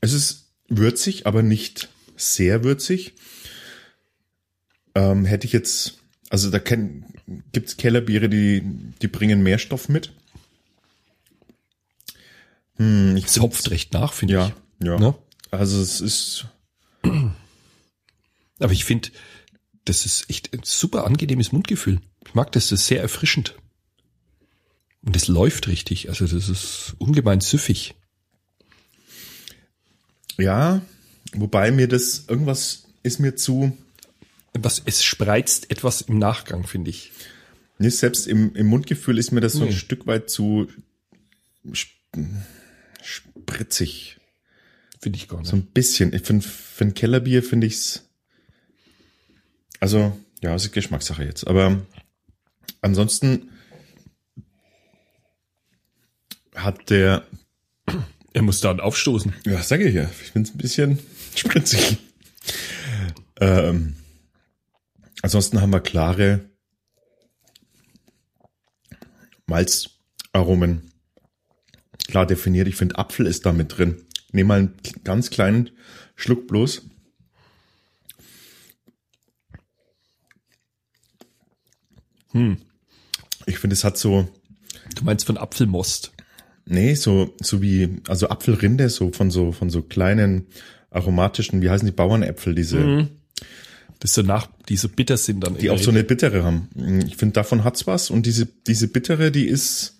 Es 0.00 0.12
ist 0.12 0.48
würzig, 0.68 1.26
aber 1.26 1.42
nicht 1.42 1.88
sehr 2.16 2.64
würzig. 2.64 3.14
Ähm, 4.94 5.24
hätte 5.24 5.46
ich 5.46 5.52
jetzt, 5.52 5.98
also 6.28 6.50
da 6.50 6.58
gibt 6.58 7.68
es 7.68 7.76
Kellerbiere, 7.76 8.28
die, 8.28 8.62
die 9.00 9.08
bringen 9.08 9.42
mehr 9.42 9.58
Stoff 9.58 9.88
mit. 9.88 10.12
Hm, 12.76 13.16
ich 13.16 13.26
Es 13.26 13.38
hopft 13.38 13.70
recht 13.70 13.92
nach, 13.92 14.12
finde 14.12 14.34
Ja, 14.34 14.52
ich. 14.80 14.86
ja. 14.86 14.98
Ne? 14.98 15.14
Also 15.52 15.80
es 15.80 16.00
ist, 16.00 16.46
Aber 18.58 18.72
ich 18.72 18.84
finde, 18.84 19.10
das 19.84 20.04
ist 20.06 20.28
echt 20.30 20.52
ein 20.52 20.62
super 20.64 21.04
angenehmes 21.06 21.52
Mundgefühl. 21.52 22.00
Ich 22.26 22.34
mag 22.34 22.50
das, 22.52 22.68
das 22.68 22.80
ist 22.80 22.86
sehr 22.86 23.00
erfrischend. 23.00 23.54
Und 25.02 25.14
es 25.16 25.26
läuft 25.28 25.66
richtig, 25.68 26.08
also 26.08 26.26
das 26.26 26.48
ist 26.48 26.94
ungemein 26.98 27.40
süffig. 27.40 27.94
ja, 30.38 30.80
Wobei 31.34 31.70
mir 31.70 31.88
das, 31.88 32.26
irgendwas 32.28 32.84
ist 33.02 33.18
mir 33.18 33.34
zu, 33.36 33.76
Was, 34.52 34.82
es 34.84 35.02
spreizt 35.02 35.70
etwas 35.70 36.02
im 36.02 36.18
Nachgang, 36.18 36.66
finde 36.66 36.90
ich. 36.90 37.10
nee, 37.78 37.88
selbst 37.88 38.26
im, 38.26 38.54
im 38.54 38.66
Mundgefühl 38.66 39.16
ist 39.18 39.32
mir 39.32 39.40
das 39.40 39.54
so 39.54 39.62
ein 39.62 39.68
Nee. 39.70 39.74
Stück 39.76 40.06
weit 40.06 40.28
zu 40.28 40.68
sp- 41.72 41.96
spritzig. 43.02 44.18
Finde 45.02 45.16
ich 45.16 45.26
gar 45.26 45.38
nicht. 45.38 45.48
So 45.50 45.56
ein 45.56 45.66
bisschen. 45.66 46.14
Ich 46.14 46.22
find, 46.22 46.44
für 46.44 46.84
ein 46.84 46.94
Kellerbier 46.94 47.42
finde 47.42 47.66
ich's, 47.66 48.08
also, 49.80 50.16
ja, 50.40 50.54
es 50.54 50.64
ist 50.64 50.72
Geschmackssache 50.72 51.24
jetzt, 51.24 51.44
aber 51.48 51.84
ansonsten 52.82 53.50
hat 56.54 56.88
der, 56.88 57.26
er 58.32 58.42
muss 58.42 58.60
dann 58.60 58.78
aufstoßen. 58.78 59.34
ja, 59.44 59.60
sage 59.60 59.88
ich 59.88 59.94
ja, 59.96 60.04
ich 60.04 60.30
finde 60.30 60.48
es 60.48 60.54
ein 60.54 60.58
bisschen 60.58 60.98
spritzig. 61.34 61.98
Ähm, 63.40 63.96
ansonsten 65.20 65.60
haben 65.60 65.72
wir 65.72 65.80
klare 65.80 66.48
Malzaromen. 69.46 70.92
Klar 72.06 72.26
definiert. 72.26 72.68
Ich 72.68 72.76
finde, 72.76 72.98
Apfel 72.98 73.26
ist 73.26 73.46
da 73.46 73.52
mit 73.52 73.76
drin. 73.76 74.06
Nehm 74.32 74.46
mal 74.46 74.58
einen 74.58 74.74
ganz 75.04 75.30
kleinen 75.30 75.70
Schluck 76.16 76.48
bloß. 76.48 76.82
Ich 83.46 83.58
finde, 83.58 83.74
es 83.74 83.84
hat 83.84 83.98
so, 83.98 84.28
Du 84.94 85.04
meinst 85.04 85.26
von 85.26 85.36
Apfelmost. 85.36 86.12
Nee, 86.64 86.94
so, 86.94 87.34
so 87.40 87.60
wie, 87.60 88.00
also 88.08 88.28
Apfelrinde, 88.28 88.88
so 88.88 89.10
von 89.12 89.30
so, 89.30 89.52
von 89.52 89.68
so 89.70 89.82
kleinen 89.82 90.46
aromatischen, 90.90 91.62
wie 91.62 91.70
heißen 91.70 91.86
die 91.86 91.92
Bauernäpfel, 91.92 92.54
diese, 92.54 93.08
Das 93.98 94.14
so 94.14 94.22
nach, 94.22 94.48
die 94.68 94.76
so 94.76 94.88
bitter 94.88 95.16
sind 95.16 95.40
dann. 95.44 95.56
die 95.58 95.70
auch 95.70 95.78
so 95.78 95.90
eine 95.90 96.04
bittere 96.04 96.44
haben. 96.44 96.68
Ich 97.06 97.16
finde, 97.16 97.34
davon 97.34 97.64
hat's 97.64 97.86
was 97.86 98.10
und 98.10 98.26
diese, 98.26 98.46
diese 98.46 98.88
bittere, 98.88 99.30
die 99.32 99.46
ist 99.46 99.98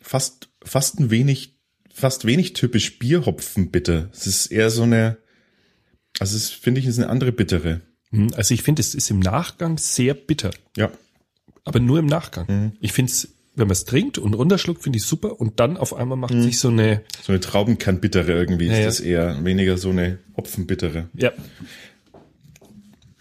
fast, 0.00 0.48
fast 0.62 1.00
ein 1.00 1.10
wenig, 1.10 1.57
fast 1.98 2.24
wenig 2.24 2.52
typisch 2.54 2.98
Bierhopfen 2.98 3.70
bitter. 3.70 4.08
Es 4.12 4.26
ist 4.26 4.46
eher 4.46 4.70
so 4.70 4.82
eine, 4.82 5.18
also 6.20 6.36
es 6.36 6.50
finde 6.50 6.80
ich, 6.80 6.86
ist 6.86 6.98
eine 6.98 7.08
andere 7.08 7.32
bittere. 7.32 7.80
Hm, 8.10 8.30
Also 8.36 8.54
ich 8.54 8.62
finde, 8.62 8.80
es 8.80 8.94
ist 8.94 9.10
im 9.10 9.20
Nachgang 9.20 9.78
sehr 9.78 10.14
bitter. 10.14 10.50
Ja. 10.76 10.90
Aber 11.64 11.80
nur 11.80 11.98
im 11.98 12.06
Nachgang. 12.06 12.46
Mhm. 12.48 12.72
Ich 12.80 12.92
finde 12.92 13.12
es, 13.12 13.28
wenn 13.54 13.66
man 13.66 13.72
es 13.72 13.84
trinkt 13.84 14.16
und 14.18 14.34
runterschluckt, 14.34 14.82
finde 14.82 14.98
ich 14.98 15.04
super. 15.04 15.40
Und 15.40 15.60
dann 15.60 15.76
auf 15.76 15.92
einmal 15.94 16.16
Mhm. 16.16 16.20
macht 16.22 16.42
sich 16.42 16.58
so 16.58 16.68
eine, 16.68 17.02
So 17.22 17.32
eine 17.32 17.40
Traubenkernbittere 17.40 18.32
irgendwie 18.32 18.66
Ja, 18.68 18.78
ist 18.78 18.84
das 18.86 19.00
eher, 19.00 19.44
weniger 19.44 19.76
so 19.76 19.90
eine 19.90 20.18
Hopfenbittere. 20.36 21.08
ja, 21.14 21.32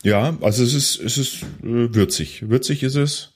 Ja, 0.03 0.37
also 0.41 0.63
es 0.63 0.73
ist, 0.73 0.99
es 1.01 1.17
ist 1.17 1.43
äh, 1.63 1.93
würzig. 1.93 2.47
Würzig 2.49 2.83
ist 2.83 2.95
es. 2.95 3.33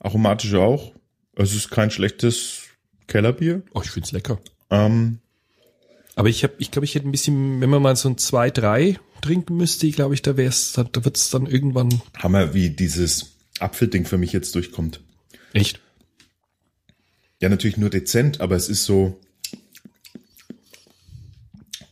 Aromatisch 0.00 0.54
auch. 0.54 0.92
Es 1.36 1.54
ist 1.54 1.70
kein 1.70 1.90
schlechtes 1.90 2.62
Kellerbier. 3.06 3.62
oh, 3.72 3.80
ich 3.82 3.90
finde 3.90 4.06
es 4.06 4.12
lecker. 4.12 4.38
Ähm, 4.70 5.18
Aber 6.16 6.28
ich 6.28 6.42
habe, 6.44 6.54
ich 6.58 6.70
glaube, 6.70 6.84
ich 6.84 6.94
hätte 6.94 7.08
ein 7.08 7.12
bisschen, 7.12 7.60
wenn 7.60 7.70
man 7.70 7.82
mal 7.82 7.96
so 7.96 8.08
ein 8.08 8.18
zwei, 8.18 8.50
drei 8.50 8.98
trinken 9.20 9.56
müsste, 9.56 9.90
glaube 9.90 10.14
ich, 10.14 10.22
da 10.22 10.36
wär's, 10.36 10.72
da, 10.72 10.84
da 10.84 11.04
wird's 11.04 11.30
dann 11.30 11.46
irgendwann 11.46 12.02
Hammer, 12.18 12.52
wie 12.54 12.70
dieses 12.70 13.32
Apfelding 13.58 14.04
für 14.04 14.18
mich 14.18 14.32
jetzt 14.32 14.54
durchkommt. 14.54 15.00
echt. 15.52 15.80
Ja, 17.40 17.48
natürlich 17.48 17.76
nur 17.76 17.90
dezent, 17.90 18.40
aber 18.40 18.56
es 18.56 18.68
ist 18.68 18.84
so. 18.84 19.20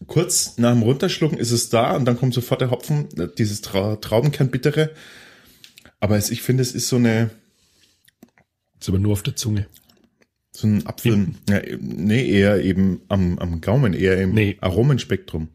Kurz 0.07 0.59
nach 0.59 0.73
dem 0.73 0.83
Runterschlucken 0.83 1.39
ist 1.39 1.53
es 1.53 1.71
da 1.71 1.97
und 1.97 2.05
dann 2.05 2.19
kommt 2.19 2.35
sofort 2.35 2.61
der 2.61 2.71
Hopfen, 2.71 3.09
äh, 3.19 3.29
dieses 3.39 3.61
Tra 3.63 3.97
Traubenkernbittere. 3.97 4.91
Aber 6.01 6.17
es, 6.17 6.31
ich 6.31 6.43
finde, 6.43 6.63
es 6.63 6.73
ist 6.73 6.89
so 6.89 6.97
eine, 6.97 7.31
Ist 8.79 8.89
aber 8.89 8.99
nur 8.99 9.13
auf 9.13 9.23
der 9.23 9.37
Zunge. 9.37 9.67
So 10.55 10.67
ein 10.67 10.87
Apfel, 10.87 11.29
ja, 11.49 11.61
nee, 11.81 12.29
eher 12.29 12.63
eben 12.63 13.01
am, 13.09 13.39
am 13.39 13.61
Gaumen, 13.61 13.95
eher 13.95 14.21
im 14.21 14.33
Nee. 14.35 14.59
Aromenspektrum. 14.61 15.49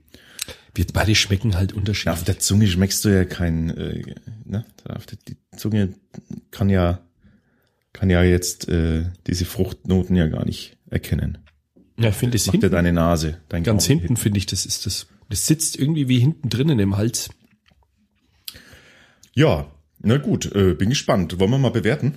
Wir 0.73 0.85
beide 0.93 1.15
schmecken 1.15 1.55
halt 1.55 1.71
Ja, 1.71 1.75
auf 1.75 1.79
unterschiedlich. 1.79 2.23
der 2.23 2.39
Zunge 2.39 2.67
schmeckst 2.67 3.03
du 3.05 3.09
ja 3.09 3.25
kein, 3.25 3.69
äh, 3.77 4.03
ne? 4.45 4.65
Auf 4.87 5.05
der, 5.07 5.17
die 5.27 5.37
Zunge 5.55 5.93
kann 6.51 6.69
ja, 6.69 6.99
kann 7.93 8.09
ja 8.09 8.23
jetzt 8.23 8.67
äh, 8.69 9.05
diese 9.27 9.45
Fruchtnoten 9.45 10.15
ja 10.15 10.27
gar 10.27 10.45
nicht 10.45 10.77
erkennen. 10.89 11.39
Ja, 11.99 12.09
ich 12.09 12.15
finde 12.15 12.37
es 12.37 12.45
Macht 12.45 12.55
ja 12.55 12.61
hinten, 12.61 12.73
deine 12.75 12.93
Nase, 12.93 13.37
dein 13.49 13.63
ganz 13.63 13.87
Gaumen. 13.87 13.99
hinten 14.01 14.17
finde 14.17 14.37
ich, 14.37 14.45
das 14.45 14.65
ist 14.67 14.85
das, 14.85 15.07
das 15.29 15.47
sitzt 15.47 15.77
irgendwie 15.79 16.07
wie 16.07 16.19
hinten 16.19 16.49
drinnen 16.49 16.77
im 16.79 16.95
Hals. 16.97 17.29
Ja, 19.33 19.71
na 19.99 20.17
gut, 20.17 20.53
äh, 20.55 20.73
bin 20.73 20.89
gespannt. 20.89 21.39
Wollen 21.39 21.51
wir 21.51 21.57
mal 21.57 21.69
bewerten? 21.71 22.13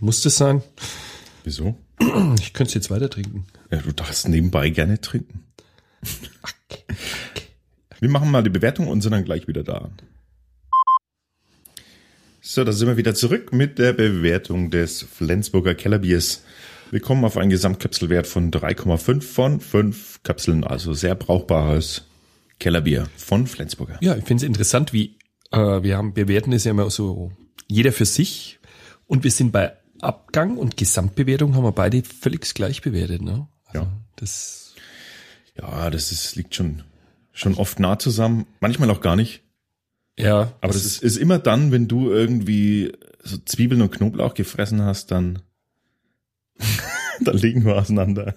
Muss 0.00 0.22
das 0.22 0.36
sein? 0.36 0.60
Wieso? 1.48 1.76
Ich 2.38 2.52
könnte 2.52 2.68
es 2.68 2.74
jetzt 2.74 2.90
weiter 2.90 3.08
trinken. 3.08 3.46
Ja, 3.70 3.78
du 3.78 3.92
darfst 3.92 4.28
nebenbei 4.28 4.68
gerne 4.68 5.00
trinken. 5.00 5.44
Wir 8.00 8.10
machen 8.10 8.30
mal 8.30 8.42
die 8.42 8.50
Bewertung 8.50 8.86
und 8.86 9.00
sind 9.00 9.12
dann 9.12 9.24
gleich 9.24 9.48
wieder 9.48 9.64
da. 9.64 9.90
So, 12.42 12.64
da 12.64 12.72
sind 12.72 12.86
wir 12.86 12.98
wieder 12.98 13.14
zurück 13.14 13.54
mit 13.54 13.78
der 13.78 13.94
Bewertung 13.94 14.70
des 14.70 15.02
Flensburger 15.02 15.74
Kellerbiers. 15.74 16.44
Wir 16.90 17.00
kommen 17.00 17.24
auf 17.24 17.38
einen 17.38 17.48
Gesamtkapselwert 17.50 18.26
von 18.26 18.50
3,5 18.50 19.22
von 19.22 19.60
5 19.60 20.22
Kapseln, 20.24 20.64
also 20.64 20.92
sehr 20.92 21.14
brauchbares 21.14 22.04
Kellerbier 22.60 23.08
von 23.16 23.46
Flensburger. 23.46 23.96
Ja, 24.02 24.16
ich 24.16 24.24
finde 24.24 24.44
es 24.44 24.48
interessant, 24.48 24.92
wie 24.92 25.16
äh, 25.52 25.82
wir 25.82 25.96
haben, 25.96 26.14
wir 26.14 26.28
werten 26.28 26.52
es 26.52 26.64
ja 26.64 26.72
immer 26.72 26.90
so 26.90 27.32
jeder 27.68 27.92
für 27.92 28.04
sich 28.04 28.58
und 29.06 29.24
wir 29.24 29.30
sind 29.30 29.50
bei 29.50 29.77
Abgang 30.00 30.56
und 30.56 30.76
Gesamtbewertung 30.76 31.54
haben 31.54 31.64
wir 31.64 31.72
beide 31.72 32.02
völlig 32.02 32.54
gleich 32.54 32.82
bewertet, 32.82 33.22
ne? 33.22 33.48
Also 33.66 33.80
Ja. 33.80 33.92
Das, 34.16 34.74
Ja, 35.56 35.90
das 35.90 36.12
ist, 36.12 36.36
liegt 36.36 36.54
schon, 36.54 36.82
schon 37.32 37.54
oft 37.54 37.80
nah 37.80 37.98
zusammen, 37.98 38.46
manchmal 38.60 38.90
auch 38.90 39.00
gar 39.00 39.16
nicht. 39.16 39.42
ja, 40.18 40.52
Aber 40.60 40.72
das 40.72 40.84
ist, 40.84 41.02
ist 41.02 41.16
immer 41.16 41.38
dann, 41.38 41.72
wenn 41.72 41.88
du 41.88 42.10
irgendwie 42.10 42.92
so 43.22 43.38
Zwiebeln 43.38 43.82
und 43.82 43.90
Knoblauch 43.92 44.34
gefressen 44.34 44.82
hast, 44.82 45.10
dann, 45.10 45.40
dann 47.20 47.36
liegen 47.36 47.64
wir 47.64 47.76
auseinander. 47.76 48.34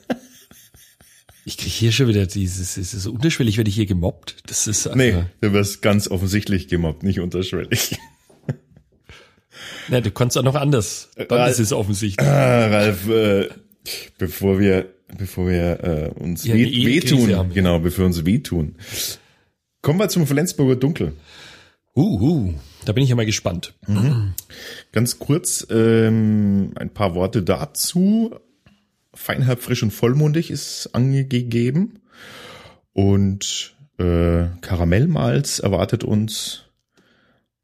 ich 1.45 1.57
kriege 1.57 1.71
hier 1.71 1.91
schon 1.91 2.07
wieder 2.07 2.25
dieses, 2.27 2.77
es 2.77 2.93
ist 2.93 3.03
so 3.03 3.11
unterschwellig, 3.11 3.57
werde 3.57 3.69
ich 3.69 3.75
hier 3.75 3.85
gemobbt. 3.85 4.37
Das 4.47 4.67
ist 4.67 4.85
also, 4.87 4.97
Nee, 4.97 5.23
du 5.41 5.53
wirst 5.53 5.81
ganz 5.81 6.07
offensichtlich 6.07 6.67
gemobbt, 6.67 7.03
nicht 7.03 7.19
unterschwellig. 7.19 7.97
Na, 9.87 10.01
du 10.01 10.11
kannst 10.11 10.37
auch 10.37 10.43
noch 10.43 10.55
anders. 10.55 11.09
Dann 11.15 11.27
Ralf- 11.29 11.51
ist 11.51 11.59
es 11.59 11.73
offensichtlich. 11.73 12.27
Ah, 12.27 12.67
Ralf, 12.67 13.07
äh, 13.09 13.49
bevor 14.17 14.59
wir, 14.59 14.87
bevor 15.17 15.47
wir 15.47 15.83
äh, 15.83 16.19
uns 16.19 16.45
Ja, 16.45 16.53
eine 16.53 16.63
Ehekrise 16.63 17.17
wehtun, 17.17 17.35
haben 17.35 17.53
genau, 17.53 17.79
bevor 17.79 18.03
wir 18.03 18.05
uns 18.07 18.25
wehtun. 18.25 18.75
Kommen 19.81 19.99
wir 19.99 20.09
zum 20.09 20.27
Flensburger 20.27 20.75
Dunkel. 20.75 21.13
Uh, 21.95 22.21
uh, 22.21 22.53
da 22.85 22.93
bin 22.93 23.03
ich 23.03 23.09
ja 23.09 23.15
mal 23.15 23.25
gespannt. 23.25 23.73
Ganz 24.93 25.19
kurz 25.19 25.67
ähm, 25.69 26.71
ein 26.75 26.89
paar 26.89 27.15
Worte 27.15 27.43
dazu. 27.43 28.33
Feinherb, 29.13 29.61
frisch 29.61 29.83
und 29.83 29.91
vollmundig 29.91 30.51
ist 30.51 30.91
angegeben. 30.93 31.99
Und 32.93 33.75
äh, 33.97 34.45
Karamellmalz 34.61 35.59
erwartet 35.59 36.03
uns 36.05 36.63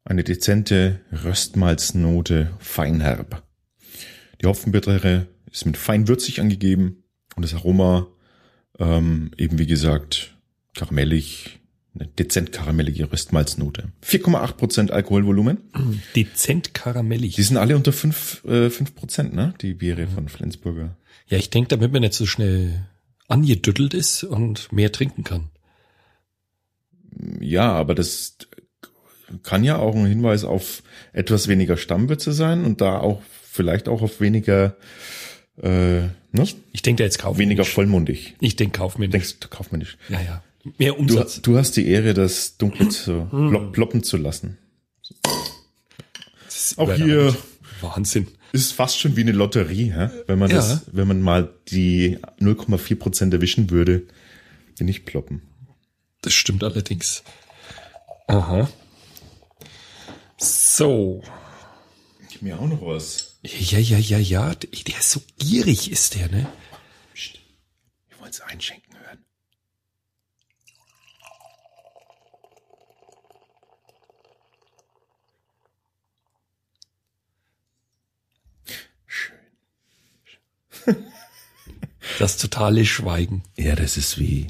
eine 0.08 0.24
dezente 0.24 1.00
Röstmalznote 1.12 2.50
feinherb. 2.58 3.42
Die 4.40 4.46
Hopfenbittere 4.46 5.26
ist 5.52 5.66
mit 5.66 5.76
feinwürzig 5.76 6.40
angegeben 6.40 7.04
und 7.36 7.44
das 7.44 7.54
Aroma 7.54 8.06
ähm, 8.78 9.32
eben 9.36 9.58
wie 9.58 9.66
gesagt 9.66 10.34
karamellig, 10.74 11.60
eine 11.94 12.08
dezent 12.08 12.52
karamellige 12.52 13.12
Röstmalznote. 13.12 13.92
4,8% 14.02 14.90
Alkoholvolumen. 14.90 15.58
Dezent 16.16 16.72
karamellig. 16.72 17.34
Die 17.34 17.42
sind 17.42 17.58
alle 17.58 17.76
unter 17.76 17.92
5, 17.92 18.44
äh, 18.46 18.68
5%, 18.68 19.34
ne? 19.34 19.52
Die 19.60 19.74
Biere 19.74 20.06
von 20.06 20.28
Flensburger. 20.30 20.96
Ja, 21.26 21.36
ich 21.36 21.50
denke, 21.50 21.68
damit 21.68 21.92
man 21.92 22.00
nicht 22.00 22.14
so 22.14 22.24
schnell 22.24 22.86
angedüttelt 23.26 23.92
ist 23.92 24.24
und 24.24 24.72
mehr 24.72 24.90
trinken 24.90 25.22
kann. 25.22 25.50
Ja, 27.40 27.72
aber 27.72 27.94
das 27.94 28.38
kann 29.42 29.64
ja 29.64 29.76
auch 29.78 29.94
ein 29.94 30.06
Hinweis 30.06 30.44
auf 30.44 30.82
etwas 31.12 31.48
weniger 31.48 31.76
Stammwürze 31.76 32.32
sein 32.32 32.64
und 32.64 32.80
da 32.80 32.98
auch 32.98 33.22
vielleicht 33.50 33.88
auch 33.88 34.02
auf 34.02 34.20
weniger, 34.20 34.76
äh, 35.62 36.00
ne? 36.00 36.12
Ich 36.72 36.82
denke 36.82 37.02
da 37.02 37.04
jetzt 37.04 37.18
kaufmännisch. 37.18 37.38
Weniger 37.50 37.64
vollmundig. 37.64 38.34
Ich 38.40 38.56
denke 38.56 38.78
kaufmännisch. 38.78 39.12
Denkst 39.12 39.36
du 39.40 39.48
kaufmännisch? 39.48 39.96
Ja, 40.08 40.20
ja. 40.20 40.42
Mehr 40.78 40.92
Du, 40.92 40.98
Umsatz. 40.98 41.40
du 41.42 41.56
hast 41.56 41.76
die 41.76 41.86
Ehre, 41.88 42.14
das 42.14 42.56
Dunkle 42.58 42.88
zu 42.88 43.26
plop, 43.30 43.72
ploppen 43.72 44.02
zu 44.02 44.16
lassen. 44.16 44.58
Das 46.44 46.56
ist 46.72 46.78
auch 46.78 46.92
hier- 46.92 47.34
Wahnsinn. 47.80 48.26
Ist 48.52 48.72
fast 48.72 48.98
schon 48.98 49.14
wie 49.16 49.20
eine 49.20 49.32
Lotterie, 49.32 49.92
hä? 49.92 50.08
wenn 50.26 50.38
man 50.38 50.50
Ja. 50.50 50.56
das, 50.56 50.82
wenn 50.90 51.06
man 51.06 51.20
mal 51.20 51.50
die 51.68 52.18
0,4 52.40 52.96
Prozent 52.96 53.32
erwischen 53.34 53.70
würde, 53.70 54.02
die 54.78 54.84
nicht 54.84 55.04
ploppen. 55.04 55.42
Das 56.22 56.32
stimmt 56.32 56.64
allerdings. 56.64 57.22
Aha. 58.26 58.68
So. 60.38 61.22
Ich 62.30 62.40
mir 62.42 62.58
auch 62.58 62.66
noch 62.66 62.82
was. 62.82 63.38
Ja, 63.42 63.78
ja, 63.78 63.98
ja, 63.98 64.18
ja. 64.18 64.54
Der 64.54 64.98
ist 64.98 65.10
so 65.10 65.20
gierig, 65.38 65.90
ist 65.90 66.14
der, 66.14 66.28
ne? 66.28 66.46
Psst. 67.12 67.40
Ich 68.10 68.20
wollte 68.20 68.30
es 68.30 68.40
einschenken 68.40 68.96
hören. 68.98 69.24
Schön. 79.06 79.36
Das 82.18 82.36
totale 82.36 82.84
Schweigen. 82.84 83.44
Ja, 83.56 83.76
das 83.76 83.96
ist 83.96 84.18
wie, 84.18 84.48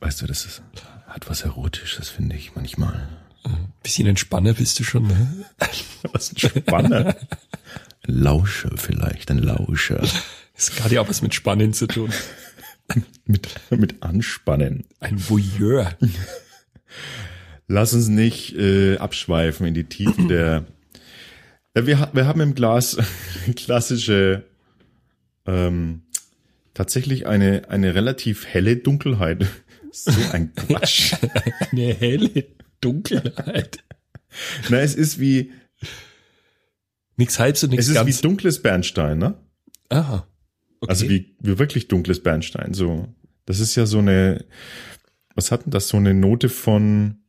weißt 0.00 0.22
du, 0.22 0.26
das 0.26 0.46
ist, 0.46 0.62
hat 1.06 1.28
was 1.28 1.42
Erotisches, 1.42 2.08
finde 2.08 2.36
ich 2.36 2.54
manchmal. 2.54 3.25
Bisschen 3.86 4.08
Entspanner 4.08 4.52
bist 4.52 4.80
du 4.80 4.82
schon, 4.82 5.06
ne? 5.06 5.44
Was. 6.12 6.34
Ein 6.66 7.14
Lauscher 8.04 8.76
vielleicht, 8.76 9.30
ein 9.30 9.38
Lauscher. 9.38 10.04
Das 10.56 10.82
hat 10.82 10.90
ja 10.90 11.00
auch 11.00 11.08
was 11.08 11.22
mit 11.22 11.34
Spannen 11.34 11.72
zu 11.72 11.86
tun. 11.86 12.12
Mit, 13.26 13.48
mit 13.70 14.02
Anspannen. 14.02 14.84
Ein 14.98 15.28
Voyeur. 15.28 15.96
Lass 17.68 17.94
uns 17.94 18.08
nicht 18.08 18.56
äh, 18.56 18.96
abschweifen 18.96 19.66
in 19.66 19.74
die 19.74 19.84
Tiefen 19.84 20.26
der. 20.28 20.64
Ja, 21.76 21.86
wir, 21.86 22.10
wir 22.12 22.26
haben 22.26 22.40
im 22.40 22.56
Glas 22.56 22.96
klassische, 23.56 24.42
ähm, 25.46 26.02
tatsächlich 26.74 27.28
eine, 27.28 27.68
eine 27.68 27.94
relativ 27.94 28.46
helle 28.46 28.76
Dunkelheit. 28.76 29.46
So 29.92 30.10
ein 30.32 30.52
Quatsch. 30.54 31.14
Eine 31.70 31.94
helle 31.94 32.46
Dunkelheit. 32.80 33.84
Na, 34.68 34.78
es 34.78 34.94
ist 34.94 35.18
wie, 35.18 35.52
Nix 37.16 37.38
halbs 37.38 37.64
und 37.64 37.70
nix 37.70 37.84
es 37.84 37.88
ist 37.88 37.94
ganz. 37.94 38.06
wie 38.06 38.22
dunkles 38.22 38.62
Bernstein, 38.62 39.18
ne? 39.18 39.34
Aha. 39.88 40.26
Okay. 40.80 40.90
Also 40.90 41.08
wie, 41.08 41.36
wie 41.40 41.58
wirklich 41.58 41.88
dunkles 41.88 42.22
Bernstein. 42.22 42.74
So, 42.74 43.08
das 43.46 43.60
ist 43.60 43.74
ja 43.74 43.86
so 43.86 43.98
eine, 43.98 44.44
was 45.34 45.50
hat 45.50 45.64
denn 45.64 45.70
das? 45.70 45.88
So 45.88 45.96
eine 45.96 46.12
Note 46.12 46.48
von 46.48 47.22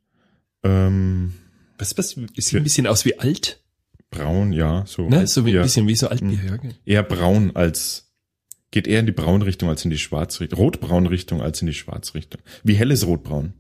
ähm, 0.64 1.34
was, 1.78 1.98
was, 1.98 2.10
sieht 2.10 2.56
ein 2.56 2.64
bisschen 2.64 2.88
aus 2.88 3.06
wie 3.06 3.20
alt, 3.20 3.64
braun, 4.10 4.52
ja, 4.52 4.84
so. 4.88 5.08
ne? 5.08 5.28
So 5.28 5.46
wie, 5.46 5.52
eher, 5.52 5.62
ein 5.62 5.64
bisschen 5.64 5.88
wie 5.88 5.96
so. 5.96 6.08
Ja, 6.08 6.54
okay. 6.54 6.72
eher 6.86 7.04
braun 7.04 7.56
als 7.56 8.12
geht 8.72 8.88
eher 8.88 9.00
in 9.00 9.06
die 9.06 9.14
Braunrichtung 9.14 9.70
als 9.70 9.86
in 9.86 9.92
die 9.92 9.98
Schwarzrichtung. 9.98 10.60
Rotbraunrichtung 10.60 11.42
als 11.42 11.62
in 11.62 11.68
die 11.68 11.74
Schwarzrichtung. 11.74 12.42
Wie 12.64 12.74
hell 12.74 12.92
ist 12.92 13.06
Rotbraun? 13.06 13.54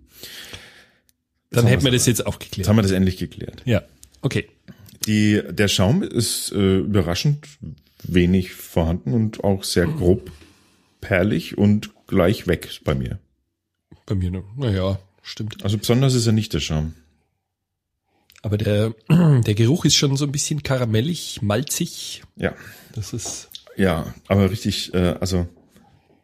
Dann 1.51 1.65
hätten 1.67 1.83
wir 1.85 1.91
das 1.91 2.05
jetzt 2.05 2.19
Jetzt 2.19 2.27
aufgeklärt. 2.27 2.67
haben 2.67 2.75
wir 2.75 2.81
das 2.81 2.91
endlich 2.91 3.17
geklärt. 3.17 3.61
Ja. 3.65 3.83
Okay. 4.21 4.49
Die, 5.05 5.41
der 5.49 5.67
Schaum 5.67 6.03
ist 6.03 6.51
äh, 6.51 6.79
überraschend 6.79 7.47
wenig 8.03 8.53
vorhanden 8.53 9.13
und 9.13 9.43
auch 9.43 9.63
sehr 9.63 9.85
grob 9.87 10.31
perlig 11.01 11.57
und 11.57 11.91
gleich 12.07 12.47
weg 12.47 12.81
bei 12.83 12.93
mir. 12.95 13.19
Bei 14.05 14.15
mir, 14.15 14.31
ne? 14.31 14.43
naja, 14.57 14.99
stimmt. 15.21 15.63
Also 15.63 15.77
besonders 15.77 16.13
ist 16.13 16.27
er 16.27 16.33
nicht 16.33 16.53
der 16.53 16.59
Schaum. 16.59 16.93
Aber 18.41 18.57
der, 18.57 18.93
der 19.09 19.55
Geruch 19.55 19.85
ist 19.85 19.95
schon 19.95 20.15
so 20.17 20.25
ein 20.25 20.31
bisschen 20.31 20.63
karamellig, 20.63 21.41
malzig. 21.41 22.23
Ja, 22.35 22.53
Das 22.93 23.13
ist, 23.13 23.49
ja, 23.75 24.13
aber 24.27 24.49
richtig, 24.51 24.93
äh, 24.93 25.15
also 25.19 25.47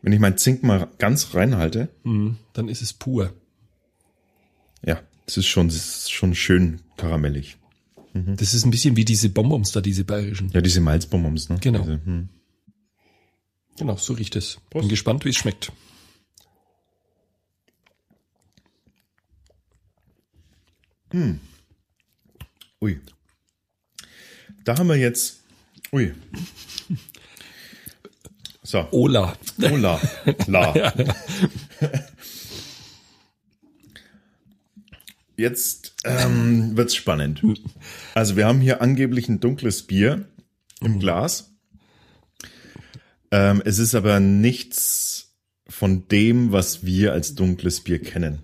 wenn 0.02 0.12
ich 0.14 0.20
mein 0.20 0.38
Zink 0.38 0.64
mal 0.64 0.90
ganz 0.98 1.34
reinhalte, 1.34 1.88
mh, 2.04 2.36
dann 2.54 2.68
ist 2.68 2.82
es 2.82 2.92
pur. 2.94 3.34
ja, 4.86 5.02
es 5.26 5.38
ist 5.38 5.48
schon, 5.48 5.68
es 5.68 5.76
ist 5.76 6.12
schon 6.12 6.36
schön 6.36 6.82
karamellig. 6.98 7.58
Das 8.14 8.54
ist 8.54 8.64
ein 8.64 8.72
bisschen 8.72 8.96
wie 8.96 9.06
diese 9.06 9.30
Bonbons 9.30 9.72
da, 9.72 9.82
diese 9.82 10.04
bayerischen. 10.04 10.50
Ja, 10.50 10.62
diese 10.62 10.82
Malzbonbons, 10.82 11.50
ne? 11.50 11.58
Genau. 11.60 11.80
Diese, 11.80 12.06
hm. 12.06 12.30
Genau, 13.78 13.96
so 13.98 14.14
riecht 14.14 14.36
es. 14.36 14.60
Prost. 14.70 14.84
Bin 14.84 14.90
gespannt, 14.90 15.26
wie 15.26 15.30
es 15.30 15.38
schmeckt. 15.38 15.72
Ui. 22.82 23.00
Da 24.64 24.78
haben 24.78 24.90
wir 24.90 24.96
jetzt, 24.96 25.42
ui. 25.92 26.14
So, 28.62 28.88
Ola. 28.92 29.38
Ola, 29.62 30.00
la. 30.48 30.94
Jetzt 35.36 35.96
ähm, 36.06 36.78
wird's 36.78 36.96
spannend. 36.96 37.42
Also 38.14 38.36
wir 38.36 38.46
haben 38.46 38.62
hier 38.62 38.82
angeblich 38.82 39.30
ein 39.30 39.40
dunkles 39.40 39.84
Bier 39.84 40.26
im 40.82 41.00
Glas. 41.00 41.54
Ähm, 43.32 43.62
es 43.66 43.80
ist 43.80 43.96
aber 43.96 44.20
nichts 44.20 45.34
von 45.68 46.08
dem, 46.08 46.52
was 46.52 46.86
wir 46.86 47.14
als 47.14 47.34
dunkles 47.34 47.82
Bier 47.82 48.00
kennen. 48.00 48.40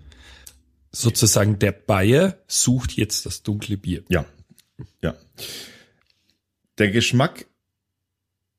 Sozusagen 0.91 1.59
der 1.59 1.71
Bayer 1.71 2.37
sucht 2.47 2.93
jetzt 2.93 3.27
das 3.27 3.43
dunkle 3.43 3.77
Bier. 3.77 4.03
Ja, 4.09 4.25
ja. 5.03 5.15
Der 6.79 6.89
Geschmack 6.89 7.45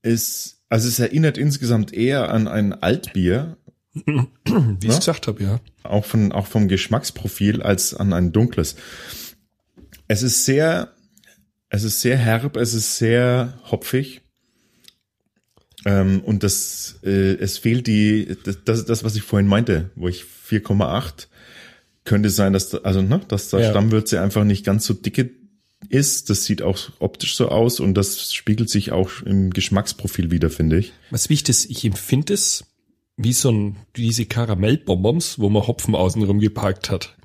ist, 0.03 0.63
also 0.69 0.87
es 0.87 1.01
erinnert 1.01 1.37
insgesamt 1.37 1.93
eher 1.93 2.31
an 2.31 2.47
ein 2.47 2.73
Altbier, 2.73 3.57
Wie 3.95 4.03
ich 4.81 4.85
Ja? 4.93 4.97
gesagt 4.99 5.27
habe, 5.27 5.43
ja. 5.43 5.61
auch 5.83 6.05
von 6.05 6.33
auch 6.33 6.47
vom 6.47 6.69
Geschmacksprofil 6.69 7.63
als 7.63 7.95
an 7.95 8.13
ein 8.13 8.33
dunkles. 8.33 8.77
Es 10.09 10.23
ist 10.23 10.45
sehr 10.45 10.93
es 11.69 11.85
ist 11.85 12.01
sehr 12.01 12.17
herb, 12.17 12.57
es 12.57 12.75
ist 12.75 12.99
sehr 12.99 13.59
hopfig. 13.71 14.23
Ähm, 15.87 16.21
und 16.25 16.43
das 16.43 16.99
äh, 17.05 17.35
es 17.35 17.59
fehlt 17.59 17.87
die 17.87 18.37
das, 18.45 18.59
das 18.65 18.85
das 18.85 19.05
was 19.05 19.17
ich 19.17 19.23
vorhin 19.23 19.49
meinte, 19.49 19.91
wo 19.97 20.09
ich 20.09 20.25
4,8 20.25 21.27
könnte 22.05 22.31
sein, 22.31 22.53
dass 22.53 22.71
da, 22.71 22.79
also 22.79 23.03
ne, 23.03 23.21
dass 23.29 23.49
da 23.49 23.61
Ja. 23.61 23.71
Stammwürze 23.71 24.21
einfach 24.21 24.45
nicht 24.45 24.65
ganz 24.65 24.85
so 24.85 24.95
dicke 24.95 25.31
ist. 25.89 26.29
Das 26.31 26.45
sieht 26.45 26.61
auch 26.63 26.79
optisch 26.99 27.35
so 27.35 27.49
aus 27.49 27.81
und 27.81 27.95
das 27.95 28.33
spiegelt 28.33 28.69
sich 28.69 28.93
auch 28.93 29.23
im 29.23 29.51
Geschmacksprofil 29.51 30.31
wieder, 30.31 30.51
finde 30.51 30.79
ich. 30.79 30.93
Was 31.11 31.31
wichtig 31.31 31.51
ist, 31.51 31.71
ich 31.71 31.85
empfinde 31.85 32.35
es 32.35 32.65
wie 33.23 33.35
so 33.35 33.51
ein, 33.51 33.77
diese 33.97 34.25
Karamellbonbons, 34.25 35.39
wo 35.39 35.51
man 35.51 35.67
Hopfen 35.67 35.95
außenrum 35.95 36.41
geparkt 36.41 36.91
hat. 36.91 37.17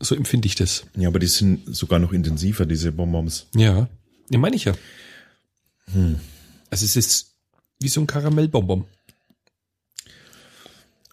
So 0.00 0.16
empfinde 0.16 0.46
ich 0.46 0.56
das. 0.56 0.84
Ja, 0.96 1.08
aber 1.08 1.20
die 1.20 1.28
sind 1.28 1.74
sogar 1.74 2.00
noch 2.00 2.12
intensiver, 2.12 2.66
diese 2.66 2.90
Bonbons. 2.90 3.46
Ja. 3.54 3.88
Ja, 4.30 4.38
meine 4.38 4.56
ich 4.56 4.64
ja. 4.64 4.74
Also 6.70 6.84
es 6.84 6.96
ist 6.96 7.34
wie 7.78 7.88
so 7.88 8.00
ein 8.00 8.08
Karamellbonbon. 8.08 8.84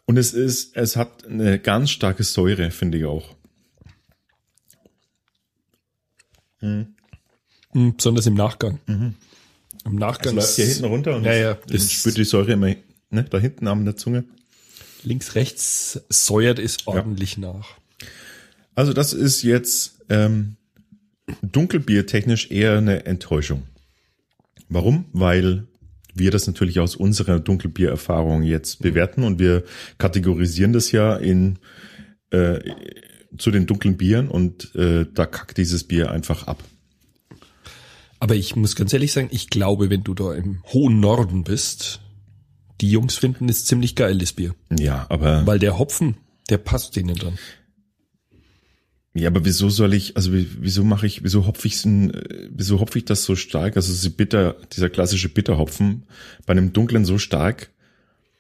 Und 0.05 0.17
es 0.17 0.33
ist, 0.33 0.75
es 0.75 0.95
hat 0.95 1.25
eine 1.25 1.59
ganz 1.59 1.91
starke 1.91 2.23
Säure, 2.23 2.71
finde 2.71 2.97
ich 2.97 3.05
auch. 3.05 3.35
Mhm, 6.61 6.95
besonders 7.95 8.25
im 8.25 8.33
Nachgang. 8.33 8.79
Im 8.87 9.15
Nachgang. 9.85 10.35
läuft 10.35 10.55
hier 10.55 10.65
hinten 10.65 10.85
runter 10.85 11.15
und 11.15 11.25
Ja, 11.25 11.33
ja. 11.33 11.57
Das 11.67 11.91
spürt 11.91 12.17
die 12.17 12.23
Säure 12.23 12.53
immer 12.53 12.73
ne, 13.13 13.23
da 13.29 13.39
hinten 13.39 13.67
an 13.67 13.85
der 13.85 13.95
Zunge. 13.95 14.25
links, 15.03 15.35
rechts 15.35 16.01
säuert 16.09 16.59
es 16.59 16.87
ordentlich 16.87 17.37
nach. 17.37 17.77
Also 18.75 18.93
das 18.93 19.13
ist 19.13 19.43
jetzt 19.43 19.99
ähm, 20.09 20.55
dunkelbiertechnisch 21.41 22.51
eher 22.51 22.77
eine 22.77 23.05
Enttäuschung. 23.05 23.63
Warum? 24.69 25.05
Weil 25.13 25.67
wir 26.15 26.31
das 26.31 26.47
natürlich 26.47 26.79
aus 26.79 26.95
unserer 26.95 27.39
Dunkelbiererfahrung 27.39 28.43
jetzt 28.43 28.81
bewerten 28.81 29.23
und 29.23 29.39
wir 29.39 29.63
kategorisieren 29.97 30.73
das 30.73 30.91
ja 30.91 31.15
in 31.15 31.59
äh, 32.31 32.59
zu 33.37 33.51
den 33.51 33.65
dunklen 33.65 33.97
Bieren 33.97 34.27
und 34.27 34.73
äh, 34.75 35.05
da 35.11 35.25
kackt 35.25 35.57
dieses 35.57 35.83
Bier 35.83 36.11
einfach 36.11 36.47
ab. 36.47 36.63
Aber 38.19 38.35
ich 38.35 38.55
muss 38.55 38.75
ganz 38.75 38.93
ehrlich 38.93 39.11
sagen, 39.11 39.27
ich 39.31 39.49
glaube, 39.49 39.89
wenn 39.89 40.03
du 40.03 40.13
da 40.13 40.33
im 40.33 40.63
hohen 40.71 40.99
Norden 40.99 41.43
bist, 41.43 41.99
die 42.83 42.91
Jungs 42.91 43.15
finden 43.15 43.47
es 43.47 43.63
ziemlich 43.63 43.95
geil, 43.95 44.17
das 44.17 44.33
Bier. 44.33 44.53
Ja, 44.77 45.05
aber 45.07 45.47
Weil 45.47 45.57
der 45.57 45.79
Hopfen, 45.79 46.17
der 46.49 46.57
passt 46.57 46.97
denen 46.97 47.15
dann. 47.15 47.37
Ja, 49.15 49.29
aber 49.29 49.45
wieso 49.45 49.69
soll 49.69 49.93
ich, 49.93 50.17
also 50.17 50.33
wie- 50.33 50.49
wieso 50.59 50.83
mache 50.83 51.05
ich, 51.07 51.23
wieso 51.23 51.45
hopfe 51.45 51.67
ich 51.67 51.77
wieso 51.85 52.79
hopfe 52.79 52.97
ich 52.97 53.05
das 53.05 53.23
so 53.23 53.35
stark? 53.35 53.75
Also 53.77 53.93
sie 53.93 54.09
bitter, 54.09 54.57
dieser 54.75 54.89
klassische 54.89 55.29
Bitterhopfen 55.29 56.03
bei 56.45 56.51
einem 56.51 56.73
dunklen 56.73 57.05
so 57.05 57.17
stark, 57.19 57.69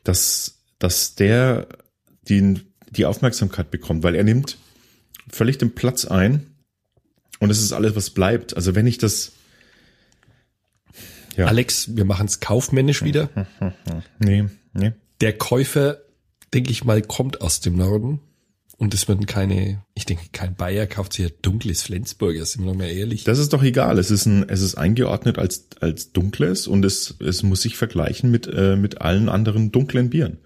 dass, 0.03 0.59
dass 0.79 1.15
der 1.15 1.67
die, 2.27 2.59
die 2.89 3.05
Aufmerksamkeit 3.05 3.71
bekommt, 3.71 4.03
weil 4.03 4.15
er 4.15 4.23
nimmt 4.23 4.57
völlig 5.29 5.57
den 5.59 5.73
Platz 5.75 6.05
ein 6.05 6.47
und 7.39 7.49
es 7.49 7.61
ist 7.61 7.71
alles, 7.71 7.95
was 7.95 8.09
bleibt. 8.09 8.55
Also 8.57 8.75
wenn 8.75 8.87
ich 8.87 8.97
das, 8.97 9.31
Ja. 11.35 11.45
Alex, 11.45 11.95
wir 11.95 12.05
machen 12.05 12.27
es 12.27 12.39
kaufmännisch 12.39 13.03
wieder. 13.03 13.29
nee, 14.19 14.45
nee, 14.73 14.91
Der 15.21 15.33
Käufer, 15.33 15.99
denke 16.53 16.71
ich 16.71 16.83
mal, 16.83 17.01
kommt 17.01 17.41
aus 17.41 17.59
dem 17.59 17.75
Norden. 17.75 18.19
Und 18.77 18.93
es 18.93 19.07
werden 19.07 19.27
keine, 19.27 19.83
ich 19.93 20.05
denke, 20.05 20.25
kein 20.31 20.55
Bayer 20.55 20.87
kauft 20.87 21.13
sich 21.13 21.27
ein 21.27 21.31
dunkles 21.41 21.83
Flensburger, 21.83 22.43
sind 22.43 22.65
wir 22.65 22.71
noch 22.71 22.77
mal 22.77 22.89
ehrlich. 22.89 23.23
Das 23.23 23.39
ist 23.39 23.53
doch 23.53 23.63
egal. 23.63 23.99
Es 23.99 24.11
ist 24.11 24.25
ein, 24.25 24.49
es 24.49 24.61
ist 24.61 24.75
eingeordnet 24.75 25.37
als 25.37 25.67
als 25.79 26.11
dunkles 26.11 26.67
und 26.67 26.83
es 26.83 27.15
es 27.19 27.43
muss 27.43 27.61
sich 27.61 27.77
vergleichen 27.77 28.31
mit 28.31 28.47
äh, 28.47 28.75
mit 28.75 28.99
allen 28.99 29.29
anderen 29.29 29.71
dunklen 29.71 30.09
Bieren. 30.09 30.39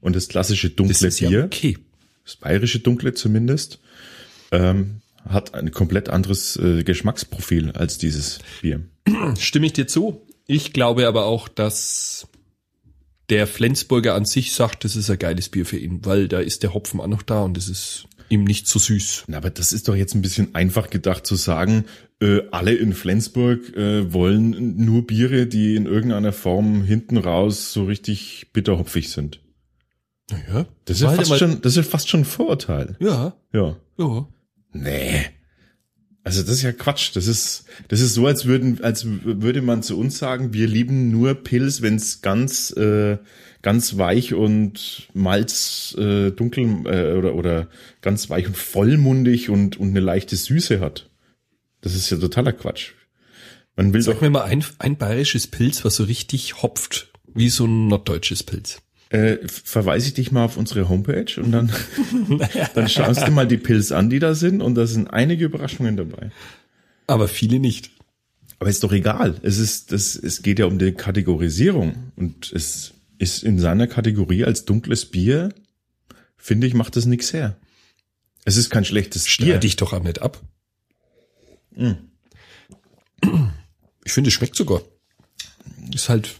Und 0.00 0.16
das 0.16 0.28
klassische 0.28 0.70
dunkle 0.70 0.94
das 0.94 1.02
ist 1.02 1.20
Bier, 1.20 1.30
ja 1.30 1.44
okay. 1.44 1.78
das 2.24 2.36
bayerische 2.36 2.80
dunkle 2.80 3.12
zumindest, 3.14 3.78
ähm, 4.50 5.02
hat 5.28 5.54
ein 5.54 5.70
komplett 5.70 6.08
anderes 6.08 6.56
äh, 6.56 6.82
Geschmacksprofil 6.82 7.72
als 7.72 7.98
dieses 7.98 8.38
Bier. 8.62 8.82
Stimme 9.38 9.66
ich 9.66 9.72
dir 9.72 9.86
zu. 9.86 10.22
Ich 10.46 10.72
glaube 10.72 11.06
aber 11.08 11.24
auch, 11.26 11.48
dass 11.48 12.28
der 13.28 13.46
Flensburger 13.46 14.14
an 14.14 14.24
sich 14.24 14.52
sagt, 14.52 14.84
das 14.84 14.94
ist 14.96 15.10
ein 15.10 15.18
geiles 15.18 15.48
Bier 15.48 15.66
für 15.66 15.78
ihn, 15.78 16.04
weil 16.04 16.28
da 16.28 16.38
ist 16.40 16.62
der 16.62 16.74
Hopfen 16.74 17.00
auch 17.00 17.08
noch 17.08 17.22
da 17.22 17.42
und 17.42 17.58
es 17.58 17.68
ist 17.68 18.06
ihm 18.28 18.44
nicht 18.44 18.68
so 18.68 18.78
süß. 18.78 19.24
Na, 19.28 19.36
aber 19.38 19.50
das 19.50 19.72
ist 19.72 19.88
doch 19.88 19.94
jetzt 19.94 20.14
ein 20.14 20.22
bisschen 20.22 20.54
einfach 20.54 20.90
gedacht 20.90 21.26
zu 21.26 21.36
sagen, 21.36 21.84
äh, 22.20 22.40
alle 22.50 22.74
in 22.74 22.92
Flensburg 22.92 23.76
äh, 23.76 24.12
wollen 24.12 24.76
nur 24.84 25.06
Biere, 25.06 25.46
die 25.46 25.76
in 25.76 25.86
irgendeiner 25.86 26.32
Form 26.32 26.82
hinten 26.82 27.18
raus 27.18 27.72
so 27.72 27.84
richtig 27.84 28.48
bitterhopfig 28.52 29.10
sind. 29.10 29.40
Naja, 30.30 30.66
Das 30.86 31.00
ist, 31.00 31.06
fast 31.06 31.38
schon, 31.38 31.60
das 31.60 31.76
ist 31.76 31.88
fast 31.88 32.08
schon 32.08 32.20
ein 32.20 32.24
Vorurteil. 32.24 32.96
Ja, 33.00 33.36
Ja. 33.52 33.76
ja. 33.98 34.28
Nee. 34.82 35.26
Also 36.26 36.42
das 36.42 36.50
ist 36.50 36.62
ja 36.62 36.72
Quatsch. 36.72 37.14
Das 37.14 37.28
ist, 37.28 37.66
das 37.86 38.00
ist 38.00 38.14
so, 38.14 38.26
als 38.26 38.46
würden, 38.46 38.82
als 38.82 39.06
würde 39.06 39.62
man 39.62 39.84
zu 39.84 39.96
uns 39.96 40.18
sagen, 40.18 40.52
wir 40.52 40.66
lieben 40.66 41.10
nur 41.10 41.34
Pilz, 41.34 41.82
wenn 41.82 41.94
es 41.94 42.20
ganz, 42.20 42.72
äh, 42.72 43.18
ganz 43.62 43.96
weich 43.96 44.34
und 44.34 45.08
malz 45.14 45.94
äh, 45.98 46.32
dunkel 46.32 46.64
äh, 46.86 47.16
oder 47.16 47.36
oder 47.36 47.68
ganz 48.00 48.28
weich 48.28 48.46
und 48.46 48.56
vollmundig 48.56 49.50
und 49.50 49.76
und 49.78 49.90
eine 49.90 50.00
leichte 50.00 50.34
Süße 50.34 50.80
hat. 50.80 51.10
Das 51.80 51.94
ist 51.94 52.10
ja 52.10 52.16
totaler 52.16 52.52
Quatsch. 52.52 52.94
Man 53.76 53.92
will 53.92 54.02
Sag 54.02 54.14
doch 54.14 54.22
mir 54.22 54.30
mal 54.30 54.44
ein, 54.44 54.64
ein 54.80 54.96
bayerisches 54.96 55.46
Pilz, 55.46 55.84
was 55.84 55.94
so 55.94 56.04
richtig 56.04 56.62
hopft, 56.62 57.12
wie 57.32 57.50
so 57.50 57.66
ein 57.66 57.86
norddeutsches 57.86 58.42
Pilz. 58.42 58.82
Äh, 59.10 59.36
verweise 59.46 60.08
ich 60.08 60.14
dich 60.14 60.32
mal 60.32 60.44
auf 60.44 60.56
unsere 60.56 60.88
Homepage 60.88 61.40
und 61.40 61.52
dann 61.52 61.72
dann 62.74 62.88
schaust 62.88 63.26
du 63.26 63.30
mal 63.30 63.46
die 63.46 63.56
Pilz 63.56 63.92
an, 63.92 64.10
die 64.10 64.18
da 64.18 64.34
sind 64.34 64.60
und 64.62 64.74
da 64.74 64.86
sind 64.86 65.08
einige 65.08 65.44
Überraschungen 65.44 65.96
dabei. 65.96 66.30
Aber 67.06 67.28
viele 67.28 67.60
nicht. 67.60 67.90
Aber 68.58 68.70
ist 68.70 68.82
doch 68.82 68.92
egal. 68.92 69.38
Es 69.42 69.58
ist, 69.58 69.92
das, 69.92 70.16
es 70.16 70.42
geht 70.42 70.58
ja 70.58 70.66
um 70.66 70.78
die 70.78 70.92
Kategorisierung 70.92 72.12
und 72.16 72.52
es 72.52 72.94
ist 73.18 73.42
in 73.42 73.58
seiner 73.58 73.86
Kategorie 73.86 74.44
als 74.44 74.64
dunkles 74.64 75.06
Bier, 75.06 75.50
finde 76.36 76.66
ich, 76.66 76.74
macht 76.74 76.96
das 76.96 77.06
nichts 77.06 77.32
her. 77.32 77.56
Es 78.44 78.56
ist 78.56 78.70
kein 78.70 78.84
schlechtes 78.84 79.24
Bier. 79.24 79.46
Streit 79.46 79.62
dich 79.62 79.76
doch 79.76 79.92
auch 79.92 80.02
nicht 80.02 80.22
ab. 80.22 80.40
Ich 84.04 84.12
finde, 84.12 84.28
es 84.28 84.34
schmeckt 84.34 84.56
sogar. 84.56 84.82
Ist 85.92 86.08
halt, 86.08 86.36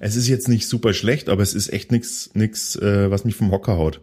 Es 0.00 0.16
ist 0.16 0.28
jetzt 0.28 0.48
nicht 0.48 0.66
super 0.68 0.94
schlecht, 0.94 1.28
aber 1.28 1.42
es 1.42 1.54
ist 1.54 1.72
echt 1.72 1.90
nichts, 1.92 2.30
nichts, 2.34 2.76
äh, 2.76 3.10
was 3.10 3.24
mich 3.24 3.34
vom 3.34 3.50
Hocker 3.50 3.76
haut. 3.76 4.00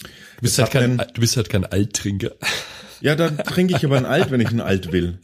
du 0.00 0.06
bist, 0.42 0.58
halt 0.58 0.70
kein, 0.70 0.98
einen- 1.00 1.12
du 1.14 1.20
bist 1.20 1.36
halt 1.36 1.48
kein 1.48 1.64
Alttrinker. 1.64 2.32
Ja, 3.00 3.14
dann 3.16 3.38
trinke 3.38 3.76
ich 3.76 3.84
aber 3.84 3.96
ein 3.96 4.06
Alt, 4.06 4.30
wenn 4.30 4.40
ich 4.40 4.48
ein 4.50 4.60
Alt 4.60 4.92
will. 4.92 5.18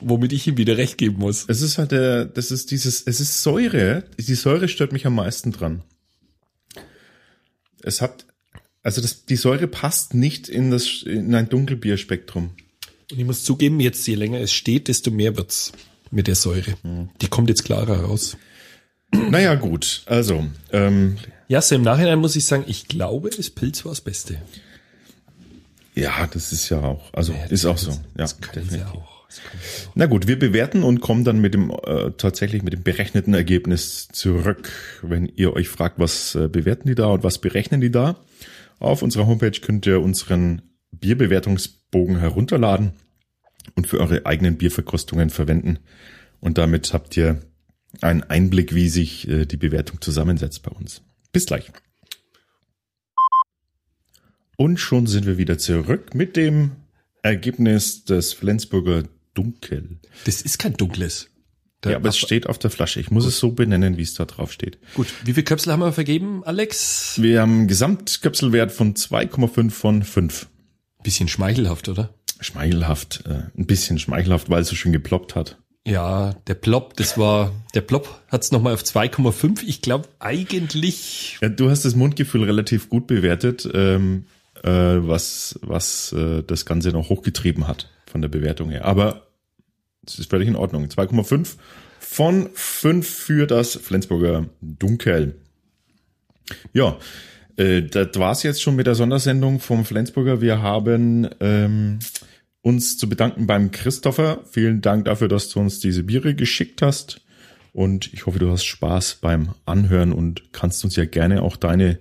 Womit 0.00 0.32
ich 0.32 0.46
ihm 0.46 0.56
wieder 0.56 0.76
recht 0.76 0.96
geben 0.96 1.18
muss. 1.18 1.44
Es 1.48 1.60
ist 1.60 1.76
halt 1.76 1.90
der, 1.90 2.24
das 2.24 2.50
ist 2.52 2.70
dieses, 2.70 3.02
es 3.04 3.20
ist 3.20 3.42
Säure. 3.42 4.04
Die 4.16 4.34
Säure 4.36 4.68
stört 4.68 4.92
mich 4.92 5.06
am 5.06 5.16
meisten 5.16 5.50
dran. 5.50 5.82
Es 7.82 8.00
hat, 8.00 8.26
also 8.82 9.00
das, 9.00 9.24
die 9.24 9.36
Säure 9.36 9.66
passt 9.66 10.14
nicht 10.14 10.48
in 10.48 10.70
das, 10.70 11.02
in 11.04 11.34
ein 11.34 11.48
Dunkelbierspektrum. 11.48 12.50
Und 13.10 13.18
ich 13.18 13.24
muss 13.24 13.42
zugeben, 13.44 13.80
jetzt 13.80 14.06
je 14.06 14.14
länger 14.14 14.38
es 14.40 14.52
steht, 14.52 14.86
desto 14.88 15.10
mehr 15.10 15.36
wird's 15.36 15.72
mit 16.10 16.26
der 16.26 16.34
Säure. 16.34 16.74
Die 17.20 17.28
kommt 17.28 17.48
jetzt 17.48 17.64
klarer 17.64 18.00
raus. 18.04 18.36
Naja, 19.12 19.54
gut. 19.54 20.02
Also, 20.06 20.44
ähm, 20.72 21.16
Ja, 21.48 21.62
so 21.62 21.74
im 21.74 21.82
Nachhinein 21.82 22.18
muss 22.18 22.36
ich 22.36 22.44
sagen, 22.46 22.64
ich 22.66 22.88
glaube, 22.88 23.30
das 23.30 23.48
Pilz 23.50 23.84
war 23.84 23.92
das 23.92 24.00
Beste. 24.02 24.36
ja, 25.94 26.26
das 26.32 26.52
ist 26.52 26.68
ja 26.68 26.80
auch, 26.82 27.12
also 27.12 27.32
Ja, 27.32 27.44
ist 27.46 27.64
auch 27.64 27.78
so. 27.78 27.90
Ja, 27.90 27.98
Das 28.16 28.40
können 28.40 28.68
sie 28.68 28.76
definitiv. 28.76 28.94
auch. 29.02 29.26
Das 29.28 29.38
auch. 29.40 29.92
Na 29.94 30.06
gut, 30.06 30.26
wir 30.26 30.38
bewerten 30.38 30.82
und 30.82 31.00
kommen 31.00 31.24
dann 31.24 31.40
mit 31.40 31.52
dem 31.54 31.70
äh, 31.70 32.12
tatsächlich 32.16 32.62
mit 32.62 32.72
dem 32.72 32.82
berechneten 32.82 33.34
Ergebnis 33.34 34.08
zurück. 34.12 34.70
Wenn 35.02 35.26
ihr 35.26 35.52
euch 35.54 35.68
fragt, 35.68 35.98
was 35.98 36.34
äh, 36.34 36.48
bewerten 36.48 36.88
die 36.88 36.94
da 36.94 37.06
und 37.06 37.24
was 37.24 37.38
berechnen 37.38 37.80
die 37.80 37.90
da, 37.90 38.16
auf 38.78 39.02
unserer 39.02 39.26
Homepage 39.26 39.60
könnt 39.60 39.84
ihr 39.86 40.00
unseren 40.00 40.62
Bierbewertungsbogen 40.92 42.18
herunterladen 42.20 42.92
und 43.76 43.86
für 43.86 43.98
eure 44.00 44.26
eigenen 44.26 44.56
Bierverkostungen 44.56 45.30
verwenden. 45.30 45.78
Und 46.40 46.58
damit 46.58 46.92
habt 46.92 47.16
ihr 47.16 47.40
einen 48.00 48.22
Einblick, 48.22 48.74
wie 48.74 48.88
sich 48.88 49.26
äh, 49.28 49.46
die 49.46 49.56
Bewertung 49.56 50.00
zusammensetzt 50.00 50.62
bei 50.62 50.70
uns. 50.70 51.02
Bis 51.32 51.46
gleich. 51.46 51.70
Und 54.56 54.78
schon 54.78 55.06
sind 55.06 55.26
wir 55.26 55.38
wieder 55.38 55.58
zurück 55.58 56.14
mit 56.14 56.36
dem 56.36 56.72
Ergebnis 57.22 58.04
des 58.04 58.32
Flensburger 58.32 59.04
Dunkel. 59.34 59.98
Das 60.24 60.42
ist 60.42 60.58
kein 60.58 60.74
dunkles. 60.74 61.30
Da- 61.80 61.90
Ja, 61.90 61.96
aber 61.96 62.08
es 62.08 62.18
steht 62.18 62.48
auf 62.48 62.58
der 62.58 62.70
Flasche. 62.70 62.98
Ich 62.98 63.10
muss 63.12 63.24
es 63.24 63.38
so 63.38 63.52
benennen, 63.52 63.96
wie 63.98 64.02
es 64.02 64.14
da 64.14 64.24
drauf 64.24 64.50
steht. 64.52 64.78
Gut, 64.94 65.06
wie 65.24 65.32
viel 65.32 65.44
Köpsel 65.44 65.72
haben 65.72 65.80
wir 65.80 65.92
vergeben, 65.92 66.42
Alex? 66.44 67.20
Wir 67.22 67.40
haben 67.42 67.52
einen 67.58 67.68
Gesamtköpselwert 67.68 68.72
von 68.72 68.94
2,5 68.94 69.70
von 69.70 70.02
5. 70.02 70.48
Bisschen 71.04 71.28
schmeichelhaft, 71.28 71.88
oder? 71.88 72.12
Schmeichelhaft, 72.40 73.24
äh, 73.26 73.42
ein 73.58 73.66
bisschen 73.66 73.98
schmeichelhaft, 73.98 74.50
weil 74.50 74.62
es 74.62 74.68
so 74.68 74.76
schön 74.76 74.92
geploppt 74.92 75.34
hat. 75.34 75.58
Ja, 75.86 76.34
der 76.46 76.54
Plop, 76.54 76.96
das 76.96 77.16
war, 77.16 77.52
der 77.74 77.80
Plop 77.80 78.20
hat's 78.28 78.52
nochmal 78.52 78.74
auf 78.74 78.82
2,5. 78.82 79.62
Ich 79.66 79.80
glaube 79.80 80.08
eigentlich, 80.18 81.38
Ja, 81.40 81.48
du 81.48 81.70
hast 81.70 81.84
das 81.84 81.94
Mundgefühl 81.94 82.44
relativ 82.44 82.90
gut 82.90 83.06
bewertet, 83.06 83.66
ähm, 83.72 84.26
äh, 84.62 84.70
was, 84.70 85.58
was 85.62 86.12
äh, 86.12 86.42
das 86.42 86.66
Ganze 86.66 86.90
noch 86.90 87.08
hochgetrieben 87.08 87.66
hat 87.66 87.88
von 88.06 88.20
der 88.20 88.28
Bewertung 88.28 88.70
her. 88.70 88.84
Aber 88.84 89.28
es 90.06 90.18
ist 90.18 90.30
völlig 90.30 90.48
in 90.48 90.56
Ordnung. 90.56 90.84
2,5 90.84 91.56
von 92.00 92.50
5 92.52 93.08
für 93.08 93.46
das 93.46 93.76
Flensburger 93.76 94.46
Dunkel. 94.60 95.36
Ja, 96.72 96.98
äh, 97.58 97.82
das 97.82 98.08
war's 98.14 98.42
jetzt 98.42 98.62
schon 98.62 98.76
mit 98.76 98.86
der 98.86 98.94
Sondersendung 98.94 99.60
vom 99.60 99.84
Flensburger. 99.84 100.40
Wir 100.40 100.62
haben 100.62 101.28
ähm, 101.40 101.98
uns 102.62 102.96
zu 102.96 103.08
bedanken 103.08 103.46
beim 103.46 103.70
Christopher. 103.70 104.40
Vielen 104.50 104.80
Dank 104.80 105.06
dafür, 105.06 105.28
dass 105.28 105.48
du 105.48 105.60
uns 105.60 105.80
diese 105.80 106.04
Biere 106.04 106.34
geschickt 106.34 106.82
hast. 106.82 107.20
Und 107.72 108.12
ich 108.12 108.26
hoffe, 108.26 108.38
du 108.38 108.50
hast 108.50 108.64
Spaß 108.64 109.18
beim 109.20 109.54
Anhören 109.66 110.12
und 110.12 110.52
kannst 110.52 110.84
uns 110.84 110.96
ja 110.96 111.04
gerne 111.04 111.42
auch 111.42 111.56
deine 111.56 111.98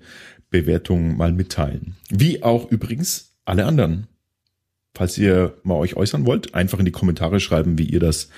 Bewertung 0.50 1.18
mal 1.18 1.34
mitteilen. 1.34 1.96
Wie 2.10 2.44
auch 2.44 2.72
übrigens 2.72 3.36
alle 3.46 3.66
anderen. 3.66 4.08
Falls 4.96 5.18
ihr 5.18 5.58
mal 5.64 5.76
euch 5.76 5.96
äußern 5.96 6.26
wollt, 6.26 6.56
einfach 6.56 6.80
in 6.80 6.86
die 6.86 6.92
Kommentare 6.92 7.40
schreiben, 7.40 7.78
wie 7.78 7.86
ihr 7.86 8.00
das 8.00 8.30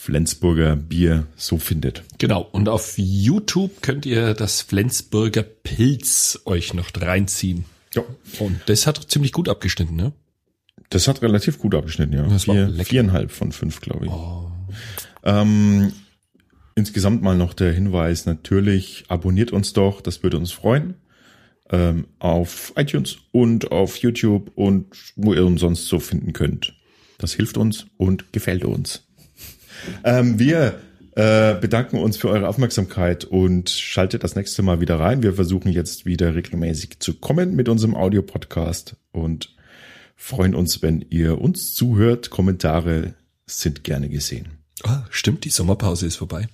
Flensburger 0.00 0.76
Bier 0.76 1.26
so 1.36 1.58
findet. 1.58 2.04
genau. 2.18 2.42
Und 2.52 2.68
auf 2.68 2.94
YouTube 2.96 3.82
könnt 3.82 4.06
ihr 4.06 4.32
das 4.32 4.62
Flensburger 4.62 5.42
Pilz 5.42 6.38
euch 6.44 6.72
noch 6.72 6.90
reinziehen. 6.96 7.64
Ja. 7.94 8.02
Und 8.38 8.60
das 8.66 8.86
hat 8.86 9.10
ziemlich 9.10 9.32
gut 9.32 9.48
abgeschnitten, 9.48 9.96
ne? 9.96 10.12
Das 10.90 11.08
hat 11.08 11.20
relativ 11.20 11.58
gut 11.58 11.74
abgeschnitten, 11.74 12.14
ja. 12.14 12.22
Das 12.28 12.46
war 12.46 12.54
Vier, 12.54 12.68
lecker. 12.68 12.90
viereinhalb 12.90 13.32
von 13.32 13.50
fünf, 13.50 13.80
glaube 13.80 14.06
ich. 14.06 14.12
Oh. 14.12 14.50
Ähm, 15.24 15.92
insgesamt 16.76 17.22
mal 17.22 17.36
noch 17.36 17.52
der 17.52 17.72
Hinweis, 17.72 18.24
natürlich 18.24 19.04
abonniert 19.08 19.52
uns 19.52 19.72
doch, 19.72 20.00
das 20.00 20.22
würde 20.22 20.36
uns 20.38 20.52
freuen. 20.52 20.94
Ähm, 21.70 22.06
auf 22.20 22.72
iTunes 22.76 23.18
und 23.32 23.72
auf 23.72 23.96
YouTube 23.96 24.52
und 24.54 24.86
wo 25.16 25.34
ihr 25.34 25.44
uns 25.44 25.60
sonst 25.60 25.86
so 25.88 25.98
finden 25.98 26.32
könnt. 26.32 26.72
Das 27.18 27.32
hilft 27.34 27.58
uns 27.58 27.86
und 27.96 28.32
gefällt 28.32 28.64
uns. 28.64 29.07
Ähm, 30.04 30.38
wir 30.38 30.78
äh, 31.18 31.58
bedanken 31.60 31.98
uns 31.98 32.16
für 32.16 32.28
eure 32.28 32.48
Aufmerksamkeit 32.48 33.24
und 33.24 33.70
schaltet 33.70 34.22
das 34.22 34.36
nächste 34.36 34.62
Mal 34.62 34.80
wieder 34.80 35.00
rein. 35.00 35.22
Wir 35.22 35.34
versuchen 35.34 35.72
jetzt 35.72 36.06
wieder 36.06 36.34
regelmäßig 36.34 37.00
zu 37.00 37.14
kommen 37.14 37.56
mit 37.56 37.68
unserem 37.68 37.96
Audio-Podcast 37.96 38.94
und 39.10 39.54
freuen 40.14 40.54
uns, 40.54 40.80
wenn 40.80 41.04
ihr 41.10 41.40
uns 41.40 41.74
zuhört. 41.74 42.30
Kommentare 42.30 43.14
sind 43.46 43.82
gerne 43.82 44.08
gesehen. 44.08 44.48
Ah, 44.84 45.02
stimmt, 45.10 45.44
die 45.44 45.50
Sommerpause 45.50 46.06
ist 46.06 46.16
vorbei. 46.16 46.46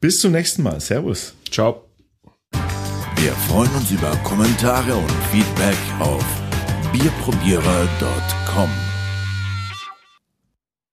Bis 0.00 0.20
zum 0.20 0.32
nächsten 0.32 0.62
Mal. 0.62 0.80
Servus. 0.80 1.34
Ciao. 1.50 1.84
Wir 3.16 3.32
freuen 3.48 3.70
uns 3.70 3.90
über 3.90 4.10
Kommentare 4.24 4.94
und 4.94 5.10
Feedback 5.30 5.76
auf 6.00 6.24
bierprobierer.com. 6.92 8.91